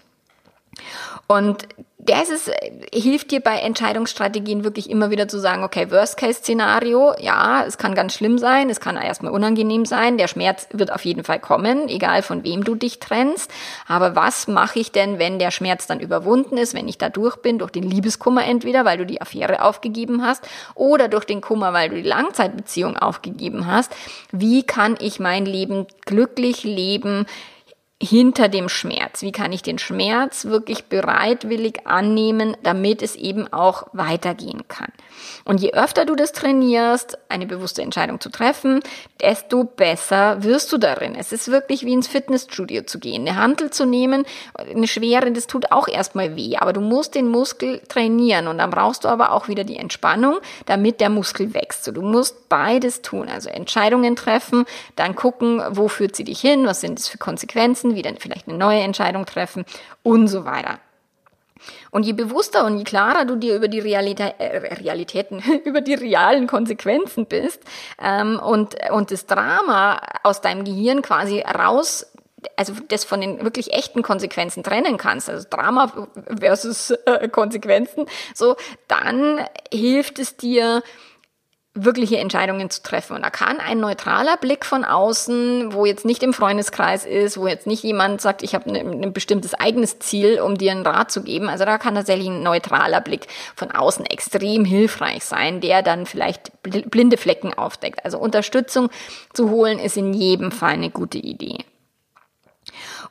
Und 1.27 1.67
das 2.05 2.29
ist, 2.29 2.47
äh, 2.49 2.71
hilft 2.93 3.31
dir 3.31 3.39
bei 3.39 3.57
Entscheidungsstrategien 3.57 4.63
wirklich 4.63 4.89
immer 4.89 5.09
wieder 5.09 5.27
zu 5.27 5.39
sagen, 5.39 5.63
okay, 5.63 5.91
Worst-Case-Szenario, 5.91 7.15
ja, 7.19 7.63
es 7.65 7.77
kann 7.77 7.95
ganz 7.95 8.13
schlimm 8.13 8.37
sein, 8.37 8.69
es 8.69 8.79
kann 8.79 8.97
erstmal 8.97 9.31
unangenehm 9.31 9.85
sein, 9.85 10.17
der 10.17 10.27
Schmerz 10.27 10.67
wird 10.71 10.91
auf 10.91 11.05
jeden 11.05 11.23
Fall 11.23 11.39
kommen, 11.39 11.87
egal 11.87 12.21
von 12.21 12.43
wem 12.43 12.63
du 12.63 12.75
dich 12.75 12.99
trennst. 12.99 13.51
Aber 13.87 14.15
was 14.15 14.47
mache 14.47 14.79
ich 14.79 14.91
denn, 14.91 15.19
wenn 15.19 15.39
der 15.39 15.51
Schmerz 15.51 15.87
dann 15.87 15.99
überwunden 15.99 16.57
ist, 16.57 16.73
wenn 16.73 16.87
ich 16.87 16.97
da 16.97 17.09
durch 17.09 17.37
bin, 17.37 17.59
durch 17.59 17.71
den 17.71 17.83
Liebeskummer 17.83 18.45
entweder, 18.45 18.85
weil 18.85 18.97
du 18.97 19.05
die 19.05 19.21
Affäre 19.21 19.61
aufgegeben 19.61 20.25
hast, 20.25 20.47
oder 20.75 21.07
durch 21.07 21.25
den 21.25 21.41
Kummer, 21.41 21.73
weil 21.73 21.89
du 21.89 21.95
die 21.95 22.07
Langzeitbeziehung 22.07 22.97
aufgegeben 22.97 23.67
hast? 23.67 23.95
Wie 24.31 24.63
kann 24.63 24.95
ich 24.99 25.19
mein 25.19 25.45
Leben 25.45 25.87
glücklich 26.05 26.63
leben? 26.63 27.25
Hinter 28.01 28.49
dem 28.49 28.67
Schmerz? 28.67 29.21
Wie 29.21 29.31
kann 29.31 29.53
ich 29.53 29.61
den 29.61 29.79
Schmerz 29.79 30.45
wirklich 30.45 30.85
bereitwillig 30.85 31.87
annehmen, 31.87 32.57
damit 32.61 33.01
es 33.01 33.15
eben 33.15 33.51
auch 33.53 33.87
weitergehen 33.93 34.67
kann? 34.67 34.91
Und 35.45 35.61
je 35.61 35.73
öfter 35.73 36.05
du 36.05 36.15
das 36.15 36.33
trainierst, 36.33 37.17
eine 37.29 37.45
bewusste 37.45 37.81
Entscheidung 37.81 38.19
zu 38.19 38.29
treffen, 38.29 38.81
desto 39.21 39.63
besser 39.63 40.43
wirst 40.43 40.71
du 40.73 40.77
darin. 40.77 41.15
Es 41.15 41.31
ist 41.31 41.49
wirklich 41.49 41.85
wie 41.85 41.93
ins 41.93 42.07
Fitnessstudio 42.07 42.83
zu 42.83 42.99
gehen. 42.99 43.27
Eine 43.27 43.37
Hantel 43.39 43.71
zu 43.71 43.85
nehmen, 43.85 44.25
eine 44.55 44.87
schwere, 44.87 45.31
das 45.31 45.47
tut 45.47 45.71
auch 45.71 45.87
erstmal 45.87 46.35
weh, 46.35 46.57
aber 46.57 46.73
du 46.73 46.81
musst 46.81 47.15
den 47.15 47.29
Muskel 47.29 47.81
trainieren 47.87 48.47
und 48.47 48.57
dann 48.57 48.71
brauchst 48.71 49.05
du 49.05 49.07
aber 49.07 49.31
auch 49.31 49.47
wieder 49.47 49.63
die 49.63 49.77
Entspannung, 49.77 50.39
damit 50.65 50.99
der 50.99 51.09
Muskel 51.09 51.53
wächst. 51.53 51.87
Du 51.87 52.01
musst 52.01 52.49
beides 52.49 53.01
tun, 53.01 53.29
also 53.29 53.49
Entscheidungen 53.49 54.15
treffen, 54.15 54.65
dann 54.95 55.15
gucken, 55.15 55.61
wo 55.69 55.87
führt 55.87 56.15
sie 56.15 56.23
dich 56.23 56.41
hin, 56.41 56.65
was 56.65 56.81
sind 56.81 56.99
es 56.99 57.07
für 57.07 57.17
Konsequenzen, 57.17 57.84
wieder 57.93 58.11
vielleicht 58.17 58.47
eine 58.47 58.57
neue 58.57 58.79
Entscheidung 58.79 59.25
treffen 59.27 59.65
und 60.01 60.27
so 60.27 60.45
weiter. 60.45 60.79
Und 61.91 62.05
je 62.05 62.13
bewusster 62.13 62.65
und 62.65 62.77
je 62.77 62.83
klarer 62.83 63.25
du 63.25 63.35
dir 63.35 63.55
über 63.55 63.67
die 63.67 63.79
Realität, 63.79 64.35
äh, 64.39 64.73
Realitäten, 64.75 65.41
über 65.65 65.81
die 65.81 65.93
realen 65.93 66.47
Konsequenzen 66.47 67.25
bist 67.27 67.61
ähm, 68.01 68.39
und, 68.39 68.75
und 68.91 69.11
das 69.11 69.25
Drama 69.25 70.01
aus 70.23 70.41
deinem 70.41 70.65
Gehirn 70.65 71.01
quasi 71.01 71.41
raus 71.41 72.07
also 72.57 72.73
das 72.89 73.05
von 73.05 73.21
den 73.21 73.43
wirklich 73.43 73.73
echten 73.73 74.03
Konsequenzen 74.03 74.63
trennen 74.63 74.97
kannst, 74.97 75.29
also 75.31 75.47
Drama 75.49 76.07
versus 76.39 76.91
äh, 76.91 77.27
Konsequenzen, 77.27 78.05
so, 78.35 78.55
dann 78.87 79.41
hilft 79.73 80.19
es 80.19 80.37
dir, 80.37 80.83
wirkliche 81.75 82.17
Entscheidungen 82.17 82.69
zu 82.69 82.81
treffen. 82.81 83.17
Und 83.17 83.23
da 83.23 83.29
kann 83.29 83.59
ein 83.59 83.79
neutraler 83.79 84.37
Blick 84.37 84.65
von 84.65 84.85
außen, 84.85 85.73
wo 85.73 85.85
jetzt 85.85 86.05
nicht 86.05 86.23
im 86.23 86.33
Freundeskreis 86.33 87.05
ist, 87.05 87.37
wo 87.37 87.47
jetzt 87.47 87.67
nicht 87.67 87.83
jemand 87.83 88.21
sagt, 88.21 88.43
ich 88.43 88.55
habe 88.55 88.69
ein, 88.69 89.03
ein 89.03 89.13
bestimmtes 89.13 89.53
eigenes 89.53 89.99
Ziel, 89.99 90.39
um 90.39 90.57
dir 90.57 90.71
einen 90.71 90.85
Rat 90.85 91.11
zu 91.11 91.21
geben. 91.21 91.49
Also 91.49 91.65
da 91.65 91.77
kann 91.77 91.95
tatsächlich 91.95 92.29
ein 92.29 92.43
neutraler 92.43 93.01
Blick 93.01 93.27
von 93.55 93.71
außen 93.71 94.05
extrem 94.05 94.63
hilfreich 94.63 95.25
sein, 95.25 95.59
der 95.59 95.81
dann 95.81 96.05
vielleicht 96.05 96.51
blinde 96.63 97.17
Flecken 97.17 97.53
aufdeckt. 97.53 98.05
Also 98.05 98.19
Unterstützung 98.19 98.89
zu 99.33 99.49
holen 99.49 99.77
ist 99.77 99.97
in 99.97 100.13
jedem 100.13 100.51
Fall 100.51 100.73
eine 100.73 100.89
gute 100.89 101.17
Idee. 101.17 101.65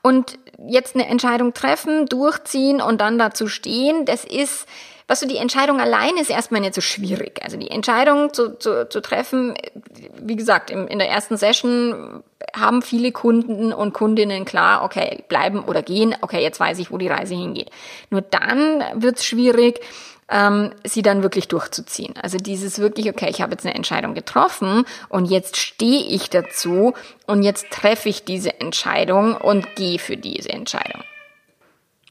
Und 0.00 0.38
jetzt 0.66 0.94
eine 0.94 1.06
Entscheidung 1.06 1.52
treffen, 1.52 2.06
durchziehen 2.06 2.80
und 2.80 3.00
dann 3.00 3.18
dazu 3.18 3.46
stehen, 3.46 4.06
das 4.06 4.24
ist 4.24 4.66
was 5.06 5.20
so 5.20 5.26
die 5.26 5.36
Entscheidung 5.36 5.80
allein 5.80 6.16
ist 6.16 6.30
erstmal 6.30 6.60
nicht 6.60 6.74
so 6.74 6.80
schwierig. 6.80 7.40
Also 7.42 7.56
die 7.56 7.70
Entscheidung 7.70 8.32
zu, 8.32 8.58
zu, 8.58 8.88
zu 8.88 9.00
treffen, 9.02 9.54
wie 10.18 10.36
gesagt, 10.36 10.70
im, 10.70 10.88
in 10.88 10.98
der 10.98 11.10
ersten 11.10 11.36
Session 11.36 12.22
haben 12.54 12.82
viele 12.82 13.12
Kunden 13.12 13.72
und 13.72 13.92
Kundinnen 13.92 14.44
klar, 14.44 14.82
okay, 14.82 15.24
bleiben 15.28 15.64
oder 15.64 15.82
gehen, 15.82 16.14
okay, 16.20 16.42
jetzt 16.42 16.60
weiß 16.60 16.78
ich, 16.78 16.90
wo 16.90 16.98
die 16.98 17.08
Reise 17.08 17.34
hingeht. 17.34 17.70
Nur 18.10 18.22
dann 18.22 18.82
wird's 18.94 19.24
schwierig, 19.24 19.80
ähm, 20.30 20.72
sie 20.84 21.02
dann 21.02 21.22
wirklich 21.22 21.48
durchzuziehen. 21.48 22.14
Also 22.22 22.38
dieses 22.38 22.78
wirklich, 22.78 23.10
okay, 23.10 23.28
ich 23.28 23.42
habe 23.42 23.52
jetzt 23.52 23.66
eine 23.66 23.74
Entscheidung 23.74 24.14
getroffen 24.14 24.84
und 25.08 25.26
jetzt 25.26 25.56
stehe 25.56 26.02
ich 26.04 26.30
dazu 26.30 26.94
und 27.26 27.42
jetzt 27.42 27.70
treffe 27.70 28.08
ich 28.08 28.24
diese 28.24 28.60
Entscheidung 28.60 29.36
und 29.36 29.76
gehe 29.76 29.98
für 29.98 30.16
diese 30.16 30.50
Entscheidung. 30.50 31.02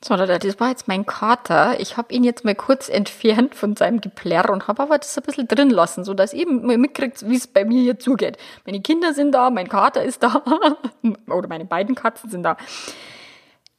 So, 0.06 0.18
das 0.18 0.60
war 0.60 0.70
jetzt 0.70 0.90
mein 0.90 1.06
Kater. 1.06 1.80
Ich 1.80 1.96
habe 1.96 2.14
ihn 2.14 2.26
jetzt 2.26 2.44
mal 2.44 2.56
kurz 2.56 2.90
entfernt 2.90 3.56
von 3.56 3.78
seinem 3.78 4.02
Geplärr 4.02 4.50
und 4.50 4.68
habe 4.68 4.84
aber 4.84 4.98
das 4.98 5.18
ein 5.18 5.24
bisschen 5.24 5.48
drin 5.48 5.70
lassen, 5.70 6.04
so 6.04 6.14
dass 6.14 6.34
eben 6.34 6.66
mal 6.66 6.78
mitkriegt, 6.78 7.30
wie 7.30 7.38
es 7.38 7.48
bei 7.48 7.64
mir 7.64 7.82
hier 7.82 7.98
zugeht. 7.98 8.38
Meine 8.66 8.82
Kinder 8.82 9.14
sind 9.14 9.32
da, 9.32 9.50
mein 9.50 9.70
Kater 9.70 10.04
ist 10.04 10.22
da 10.22 10.44
oder 11.28 11.48
meine 11.48 11.64
beiden 11.64 11.96
Katzen 11.96 12.30
sind 12.30 12.44
da. 12.44 12.58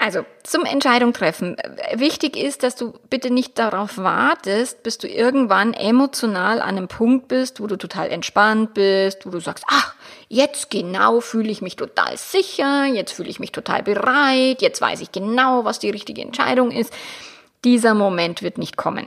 Also 0.04 0.26
zum 0.42 0.66
Entscheidung 0.66 1.14
treffen. 1.14 1.56
Wichtig 1.94 2.36
ist, 2.36 2.62
dass 2.62 2.76
du 2.76 2.92
bitte 3.08 3.32
nicht 3.32 3.58
darauf 3.58 3.96
wartest, 3.96 4.82
bis 4.82 4.98
du 4.98 5.08
irgendwann 5.08 5.72
emotional 5.72 6.60
an 6.60 6.76
einem 6.76 6.88
Punkt 6.88 7.28
bist, 7.28 7.58
wo 7.58 7.66
du 7.66 7.78
total 7.78 8.10
entspannt 8.10 8.74
bist, 8.74 9.24
wo 9.24 9.30
du 9.30 9.40
sagst, 9.40 9.64
ach, 9.66 9.94
jetzt 10.28 10.68
genau 10.68 11.20
fühle 11.20 11.50
ich 11.50 11.62
mich 11.62 11.76
total 11.76 12.18
sicher, 12.18 12.84
jetzt 12.84 13.12
fühle 13.12 13.30
ich 13.30 13.40
mich 13.40 13.50
total 13.50 13.82
bereit, 13.82 14.60
jetzt 14.60 14.82
weiß 14.82 15.00
ich 15.00 15.10
genau, 15.10 15.64
was 15.64 15.78
die 15.78 15.88
richtige 15.88 16.20
Entscheidung 16.20 16.70
ist. 16.70 16.92
Dieser 17.64 17.94
Moment 17.94 18.42
wird 18.42 18.58
nicht 18.58 18.76
kommen 18.76 19.06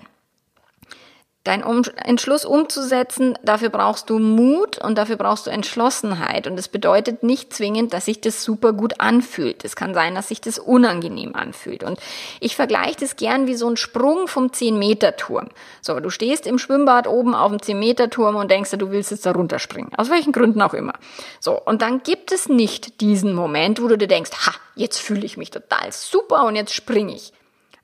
deinen 1.47 1.63
um 1.63 1.81
Entschluss 2.03 2.45
umzusetzen, 2.45 3.37
dafür 3.41 3.69
brauchst 3.69 4.09
du 4.09 4.19
Mut 4.19 4.77
und 4.77 4.97
dafür 4.97 5.15
brauchst 5.15 5.47
du 5.47 5.49
Entschlossenheit. 5.49 6.45
Und 6.45 6.57
das 6.57 6.67
bedeutet 6.67 7.23
nicht 7.23 7.53
zwingend, 7.53 7.93
dass 7.93 8.05
sich 8.05 8.21
das 8.21 8.43
super 8.43 8.73
gut 8.73 8.99
anfühlt. 8.99 9.63
Es 9.63 9.75
kann 9.75 9.93
sein, 9.93 10.15
dass 10.15 10.27
sich 10.27 10.41
das 10.41 10.59
unangenehm 10.59 11.35
anfühlt. 11.35 11.83
Und 11.83 11.99
ich 12.39 12.55
vergleiche 12.55 12.97
das 12.99 13.15
gern 13.15 13.47
wie 13.47 13.55
so 13.55 13.69
ein 13.69 13.77
Sprung 13.77 14.27
vom 14.27 14.47
10-Meter-Turm. 14.47 15.47
So, 15.81 15.99
du 15.99 16.09
stehst 16.09 16.45
im 16.45 16.59
Schwimmbad 16.59 17.07
oben 17.07 17.33
auf 17.33 17.51
dem 17.51 17.59
10-Meter-Turm 17.59 18.35
und 18.35 18.51
denkst, 18.51 18.71
du 18.71 18.91
willst 18.91 19.11
jetzt 19.11 19.25
da 19.25 19.31
runterspringen. 19.31 19.93
Aus 19.95 20.09
welchen 20.09 20.33
Gründen 20.33 20.61
auch 20.61 20.73
immer. 20.73 20.93
So, 21.39 21.59
und 21.59 21.81
dann 21.81 22.03
gibt 22.03 22.31
es 22.31 22.49
nicht 22.49 23.01
diesen 23.01 23.33
Moment, 23.33 23.81
wo 23.81 23.87
du 23.87 23.97
dir 23.97 24.07
denkst, 24.07 24.31
ha, 24.45 24.51
jetzt 24.75 24.99
fühle 24.99 25.25
ich 25.25 25.37
mich 25.37 25.51
total 25.51 25.91
super 25.91 26.45
und 26.45 26.55
jetzt 26.55 26.73
springe 26.73 27.15
ich. 27.15 27.31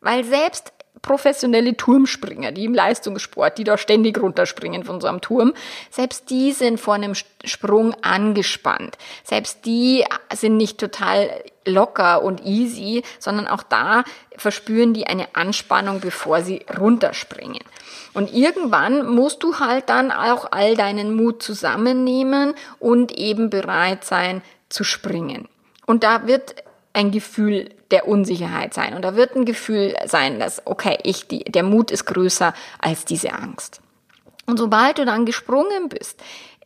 Weil 0.01 0.25
selbst 0.25 0.73
professionelle 1.03 1.77
Turmspringer, 1.77 2.51
die 2.51 2.65
im 2.65 2.73
Leistungssport, 2.73 3.59
die 3.59 3.63
da 3.63 3.77
ständig 3.77 4.19
runterspringen 4.19 4.83
von 4.83 4.99
so 4.99 5.07
einem 5.07 5.21
Turm, 5.21 5.53
selbst 5.91 6.31
die 6.31 6.51
sind 6.53 6.79
vor 6.79 6.95
einem 6.95 7.13
Sprung 7.45 7.93
angespannt. 8.01 8.97
Selbst 9.23 9.65
die 9.65 10.03
sind 10.33 10.57
nicht 10.57 10.79
total 10.79 11.29
locker 11.65 12.23
und 12.23 12.43
easy, 12.45 13.03
sondern 13.19 13.47
auch 13.47 13.63
da 13.63 14.03
verspüren 14.37 14.93
die 14.93 15.05
eine 15.05 15.35
Anspannung, 15.35 15.99
bevor 15.99 16.41
sie 16.41 16.65
runterspringen. 16.79 17.61
Und 18.13 18.33
irgendwann 18.33 19.05
musst 19.05 19.43
du 19.43 19.59
halt 19.59 19.89
dann 19.89 20.11
auch 20.11 20.51
all 20.51 20.75
deinen 20.75 21.15
Mut 21.15 21.43
zusammennehmen 21.43 22.55
und 22.79 23.11
eben 23.11 23.49
bereit 23.49 24.05
sein 24.05 24.41
zu 24.69 24.83
springen. 24.83 25.47
Und 25.85 26.03
da 26.03 26.27
wird 26.27 26.55
ein 26.93 27.11
Gefühl 27.11 27.69
der 27.91 28.07
Unsicherheit 28.07 28.73
sein. 28.73 28.93
Und 28.93 29.03
da 29.03 29.15
wird 29.15 29.35
ein 29.35 29.45
Gefühl 29.45 29.95
sein, 30.05 30.39
dass, 30.39 30.65
okay, 30.65 30.97
ich, 31.03 31.27
die, 31.27 31.43
der 31.43 31.63
Mut 31.63 31.91
ist 31.91 32.05
größer 32.05 32.53
als 32.79 33.05
diese 33.05 33.33
Angst. 33.33 33.81
Und 34.45 34.57
sobald 34.57 34.99
du 34.99 35.05
dann 35.05 35.25
gesprungen 35.25 35.89
bist, 35.89 36.21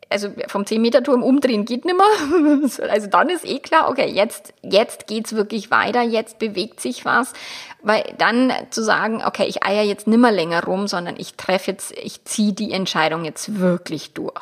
also 0.10 0.30
vom 0.48 0.64
10-Meter-Turm 0.64 1.24
umdrehen 1.24 1.66
geht 1.66 1.86
nicht 1.86 1.98
mehr. 1.98 2.06
Also 2.90 3.08
dann 3.08 3.30
ist 3.30 3.46
eh 3.46 3.60
klar, 3.60 3.90
okay, 3.90 4.10
jetzt, 4.10 4.54
jetzt 4.62 5.08
geht's 5.08 5.36
wirklich 5.36 5.72
weiter, 5.72 6.02
jetzt 6.02 6.40
bewegt 6.40 6.80
sich 6.80 7.06
was. 7.06 7.34
Weil 7.84 8.04
dann 8.18 8.52
zu 8.72 8.84
sagen, 8.84 9.22
okay, 9.26 9.46
ich 9.48 9.64
eier 9.64 9.84
jetzt 9.84 10.08
nimmer 10.08 10.32
länger 10.32 10.64
rum, 10.64 10.88
sondern 10.88 11.16
ich 11.18 11.36
treffe 11.36 11.72
jetzt, 11.72 11.92
ich 11.92 12.24
ziehe 12.26 12.54
die 12.54 12.72
Entscheidung 12.72 13.24
jetzt 13.24 13.60
wirklich 13.60 14.14
durch. 14.14 14.42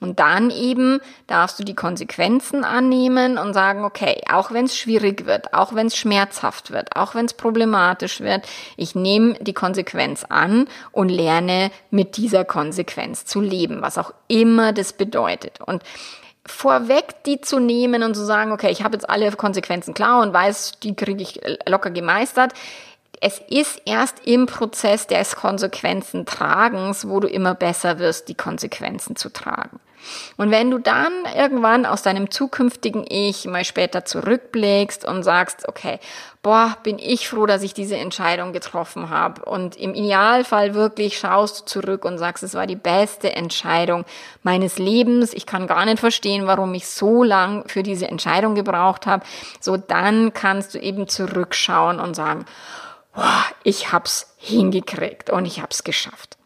Und 0.00 0.18
dann 0.18 0.50
eben 0.50 1.00
darfst 1.28 1.60
du 1.60 1.64
die 1.64 1.76
Konsequenzen 1.76 2.64
annehmen 2.64 3.38
und 3.38 3.54
sagen, 3.54 3.84
okay, 3.84 4.20
auch 4.28 4.50
wenn 4.50 4.64
es 4.64 4.76
schwierig 4.76 5.26
wird, 5.26 5.54
auch 5.54 5.74
wenn 5.74 5.86
es 5.86 5.96
schmerzhaft 5.96 6.72
wird, 6.72 6.96
auch 6.96 7.14
wenn 7.14 7.26
es 7.26 7.34
problematisch 7.34 8.20
wird, 8.20 8.44
ich 8.76 8.96
nehme 8.96 9.34
die 9.34 9.54
Konsequenz 9.54 10.24
an 10.28 10.66
und 10.90 11.08
lerne 11.08 11.70
mit 11.90 12.16
dieser 12.16 12.44
Konsequenz 12.44 13.26
zu 13.26 13.40
leben, 13.40 13.80
was 13.80 13.96
auch 13.96 14.12
immer 14.26 14.72
das 14.72 14.92
bedeutet. 15.04 15.60
Und 15.60 15.82
vorweg 16.46 17.22
die 17.24 17.40
zu 17.40 17.58
nehmen 17.58 18.02
und 18.02 18.14
zu 18.14 18.24
sagen, 18.24 18.52
okay, 18.52 18.70
ich 18.70 18.82
habe 18.82 18.94
jetzt 18.94 19.08
alle 19.08 19.30
Konsequenzen 19.32 19.94
klar 19.94 20.22
und 20.22 20.32
weiß, 20.32 20.80
die 20.82 20.94
kriege 20.94 21.22
ich 21.22 21.40
locker 21.68 21.90
gemeistert. 21.90 22.52
Es 23.24 23.40
ist 23.48 23.80
erst 23.84 24.26
im 24.26 24.46
Prozess 24.46 25.06
des 25.06 25.36
Konsequenzen-Tragens, 25.36 27.08
wo 27.08 27.20
du 27.20 27.28
immer 27.28 27.54
besser 27.54 28.00
wirst, 28.00 28.28
die 28.28 28.34
Konsequenzen 28.34 29.14
zu 29.14 29.28
tragen. 29.28 29.78
Und 30.36 30.50
wenn 30.50 30.72
du 30.72 30.78
dann 30.78 31.12
irgendwann 31.36 31.86
aus 31.86 32.02
deinem 32.02 32.32
zukünftigen 32.32 33.04
Ich 33.08 33.44
mal 33.44 33.64
später 33.64 34.04
zurückblickst 34.04 35.04
und 35.04 35.22
sagst, 35.22 35.68
okay, 35.68 36.00
boah, 36.42 36.76
bin 36.82 36.98
ich 36.98 37.28
froh, 37.28 37.46
dass 37.46 37.62
ich 37.62 37.74
diese 37.74 37.96
Entscheidung 37.96 38.52
getroffen 38.52 39.08
habe. 39.08 39.44
Und 39.44 39.76
im 39.76 39.94
Idealfall 39.94 40.74
wirklich 40.74 41.16
schaust 41.16 41.60
du 41.60 41.80
zurück 41.80 42.04
und 42.04 42.18
sagst, 42.18 42.42
es 42.42 42.54
war 42.54 42.66
die 42.66 42.74
beste 42.74 43.36
Entscheidung 43.36 44.04
meines 44.42 44.78
Lebens. 44.78 45.32
Ich 45.32 45.46
kann 45.46 45.68
gar 45.68 45.84
nicht 45.84 46.00
verstehen, 46.00 46.48
warum 46.48 46.74
ich 46.74 46.88
so 46.88 47.22
lang 47.22 47.68
für 47.68 47.84
diese 47.84 48.08
Entscheidung 48.08 48.56
gebraucht 48.56 49.06
habe. 49.06 49.24
So 49.60 49.76
dann 49.76 50.32
kannst 50.32 50.74
du 50.74 50.80
eben 50.80 51.06
zurückschauen 51.06 52.00
und 52.00 52.16
sagen, 52.16 52.46
ich 53.64 53.92
hab's 53.92 54.34
hingekriegt 54.38 55.30
und 55.30 55.44
ich 55.44 55.60
hab's 55.60 55.84
geschafft. 55.84 56.36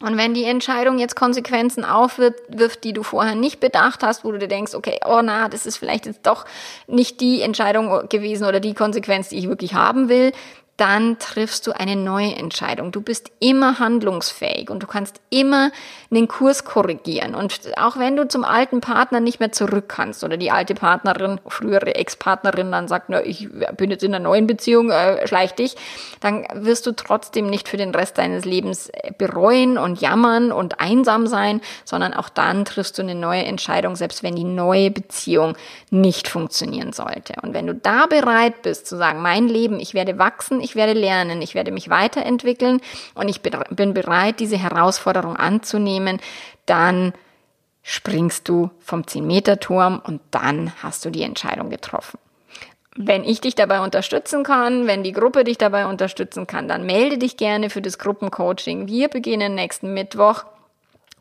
Und 0.00 0.18
wenn 0.18 0.34
die 0.34 0.44
Entscheidung 0.44 0.98
jetzt 0.98 1.14
Konsequenzen 1.14 1.84
aufwirft, 1.84 2.82
die 2.82 2.92
du 2.92 3.04
vorher 3.04 3.36
nicht 3.36 3.60
bedacht 3.60 4.02
hast, 4.02 4.24
wo 4.24 4.32
du 4.32 4.38
dir 4.38 4.48
denkst, 4.48 4.74
okay, 4.74 4.98
oh 5.06 5.20
na, 5.22 5.48
das 5.48 5.66
ist 5.66 5.76
vielleicht 5.76 6.06
jetzt 6.06 6.26
doch 6.26 6.46
nicht 6.88 7.20
die 7.20 7.42
Entscheidung 7.42 8.08
gewesen 8.08 8.44
oder 8.44 8.58
die 8.58 8.74
Konsequenz, 8.74 9.28
die 9.28 9.38
ich 9.38 9.48
wirklich 9.48 9.74
haben 9.74 10.08
will, 10.08 10.32
dann 10.76 11.18
triffst 11.20 11.66
du 11.66 11.72
eine 11.72 11.94
neue 11.94 12.34
Entscheidung. 12.34 12.90
Du 12.90 13.00
bist 13.00 13.30
immer 13.38 13.78
handlungsfähig 13.78 14.70
und 14.70 14.82
du 14.82 14.88
kannst 14.88 15.20
immer 15.30 15.70
den 16.10 16.26
Kurs 16.26 16.64
korrigieren. 16.64 17.34
Und 17.34 17.60
auch 17.76 17.96
wenn 17.96 18.16
du 18.16 18.26
zum 18.26 18.44
alten 18.44 18.80
Partner 18.80 19.20
nicht 19.20 19.38
mehr 19.38 19.52
zurück 19.52 19.84
kannst 19.88 20.24
oder 20.24 20.36
die 20.36 20.50
alte 20.50 20.74
Partnerin, 20.74 21.40
frühere 21.46 21.94
Ex-Partnerin 21.94 22.72
dann 22.72 22.88
sagt, 22.88 23.08
na, 23.08 23.24
ich 23.24 23.48
bin 23.76 23.90
jetzt 23.90 24.02
in 24.02 24.14
einer 24.14 24.24
neuen 24.24 24.46
Beziehung, 24.46 24.90
äh, 24.90 25.26
schleich 25.28 25.54
dich, 25.54 25.76
dann 26.20 26.44
wirst 26.54 26.86
du 26.86 26.92
trotzdem 26.92 27.46
nicht 27.46 27.68
für 27.68 27.76
den 27.76 27.94
Rest 27.94 28.18
deines 28.18 28.44
Lebens 28.44 28.90
bereuen 29.16 29.78
und 29.78 30.00
jammern 30.00 30.50
und 30.50 30.80
einsam 30.80 31.28
sein, 31.28 31.60
sondern 31.84 32.14
auch 32.14 32.28
dann 32.28 32.64
triffst 32.64 32.98
du 32.98 33.02
eine 33.02 33.14
neue 33.14 33.44
Entscheidung, 33.44 33.94
selbst 33.94 34.24
wenn 34.24 34.34
die 34.34 34.44
neue 34.44 34.90
Beziehung 34.90 35.56
nicht 35.90 36.26
funktionieren 36.26 36.92
sollte. 36.92 37.34
Und 37.42 37.54
wenn 37.54 37.66
du 37.66 37.74
da 37.74 38.06
bereit 38.06 38.62
bist 38.62 38.88
zu 38.88 38.96
sagen, 38.96 39.22
mein 39.22 39.48
Leben, 39.48 39.78
ich 39.78 39.94
werde 39.94 40.18
wachsen, 40.18 40.60
ich 40.64 40.74
werde 40.74 40.94
lernen, 40.94 41.42
ich 41.42 41.54
werde 41.54 41.70
mich 41.70 41.90
weiterentwickeln 41.90 42.80
und 43.14 43.28
ich 43.28 43.42
bin 43.42 43.94
bereit, 43.94 44.40
diese 44.40 44.56
Herausforderung 44.56 45.36
anzunehmen, 45.36 46.20
dann 46.66 47.12
springst 47.82 48.48
du 48.48 48.70
vom 48.80 49.02
10-Meter-Turm 49.02 50.00
und 50.02 50.22
dann 50.30 50.72
hast 50.82 51.04
du 51.04 51.10
die 51.10 51.22
Entscheidung 51.22 51.68
getroffen. 51.70 52.18
Wenn 52.96 53.24
ich 53.24 53.40
dich 53.40 53.54
dabei 53.54 53.80
unterstützen 53.80 54.44
kann, 54.44 54.86
wenn 54.86 55.02
die 55.02 55.12
Gruppe 55.12 55.44
dich 55.44 55.58
dabei 55.58 55.86
unterstützen 55.86 56.46
kann, 56.46 56.68
dann 56.68 56.86
melde 56.86 57.18
dich 57.18 57.36
gerne 57.36 57.68
für 57.68 57.82
das 57.82 57.98
Gruppencoaching. 57.98 58.86
Wir 58.86 59.08
beginnen 59.08 59.54
nächsten 59.54 59.92
Mittwoch. 59.92 60.44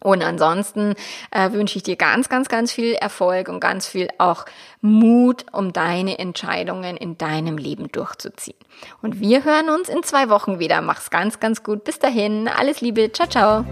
Und 0.03 0.21
ansonsten 0.21 0.95
äh, 1.31 1.51
wünsche 1.51 1.77
ich 1.77 1.83
dir 1.83 1.95
ganz, 1.95 2.29
ganz, 2.29 2.49
ganz 2.49 2.71
viel 2.71 2.93
Erfolg 2.93 3.49
und 3.49 3.59
ganz 3.59 3.87
viel 3.87 4.09
auch 4.17 4.45
Mut, 4.81 5.45
um 5.51 5.73
deine 5.73 6.19
Entscheidungen 6.19 6.97
in 6.97 7.17
deinem 7.17 7.57
Leben 7.57 7.91
durchzuziehen. 7.91 8.57
Und 9.01 9.19
wir 9.19 9.43
hören 9.43 9.69
uns 9.69 9.89
in 9.89 10.03
zwei 10.03 10.29
Wochen 10.29 10.59
wieder. 10.59 10.81
Mach's 10.81 11.09
ganz, 11.09 11.39
ganz 11.39 11.63
gut. 11.63 11.83
Bis 11.83 11.99
dahin. 11.99 12.47
Alles 12.47 12.81
Liebe. 12.81 13.11
Ciao, 13.11 13.27
ciao. 13.27 13.65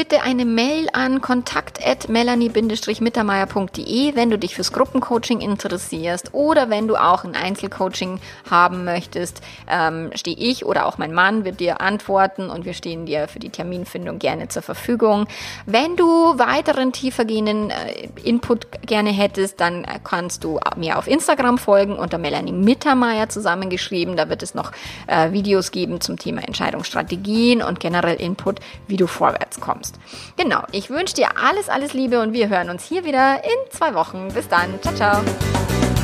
Bitte 0.00 0.22
eine 0.22 0.46
Mail 0.46 0.88
an 0.94 1.20
kontakt.melanie-mittermeier.de, 1.20 4.16
wenn 4.16 4.30
du 4.30 4.38
dich 4.38 4.54
fürs 4.54 4.72
Gruppencoaching 4.72 5.42
interessierst 5.42 6.32
oder 6.32 6.70
wenn 6.70 6.88
du 6.88 6.96
auch 6.96 7.24
ein 7.24 7.36
Einzelcoaching 7.36 8.18
haben 8.50 8.84
möchtest, 8.84 9.42
ähm, 9.68 10.08
stehe 10.14 10.38
ich 10.38 10.64
oder 10.64 10.86
auch 10.86 10.96
mein 10.96 11.12
Mann 11.12 11.44
wird 11.44 11.60
dir 11.60 11.82
antworten 11.82 12.48
und 12.48 12.64
wir 12.64 12.72
stehen 12.72 13.04
dir 13.04 13.28
für 13.28 13.40
die 13.40 13.50
Terminfindung 13.50 14.18
gerne 14.18 14.48
zur 14.48 14.62
Verfügung. 14.62 15.26
Wenn 15.66 15.96
du 15.96 16.06
weiteren 16.38 16.92
tiefergehenden 16.92 17.68
äh, 17.68 18.08
Input 18.24 18.68
gerne 18.86 19.10
hättest, 19.10 19.60
dann 19.60 19.84
äh, 19.84 19.98
kannst 20.02 20.44
du 20.44 20.58
mir 20.78 20.96
auf 20.96 21.08
Instagram 21.08 21.58
folgen 21.58 21.96
unter 21.96 22.16
Melanie 22.16 22.52
Mittermeier 22.52 23.28
zusammengeschrieben. 23.28 24.16
Da 24.16 24.30
wird 24.30 24.42
es 24.42 24.54
noch 24.54 24.72
äh, 25.08 25.32
Videos 25.32 25.72
geben 25.72 26.00
zum 26.00 26.18
Thema 26.18 26.42
Entscheidungsstrategien 26.42 27.60
und 27.60 27.80
generell 27.80 28.16
Input, 28.16 28.60
wie 28.88 28.96
du 28.96 29.06
vorwärts 29.06 29.50
vorwärts 29.50 29.60
kommst. 29.90 30.36
Genau, 30.36 30.62
ich 30.72 30.90
wünsche 30.90 31.14
dir 31.14 31.36
alles, 31.36 31.68
alles 31.68 31.92
Liebe 31.92 32.20
und 32.20 32.32
wir 32.32 32.48
hören 32.48 32.70
uns 32.70 32.84
hier 32.84 33.04
wieder 33.04 33.42
in 33.44 33.70
zwei 33.70 33.94
Wochen. 33.94 34.28
Bis 34.32 34.48
dann. 34.48 34.80
Ciao, 34.82 34.94
ciao. 34.94 35.99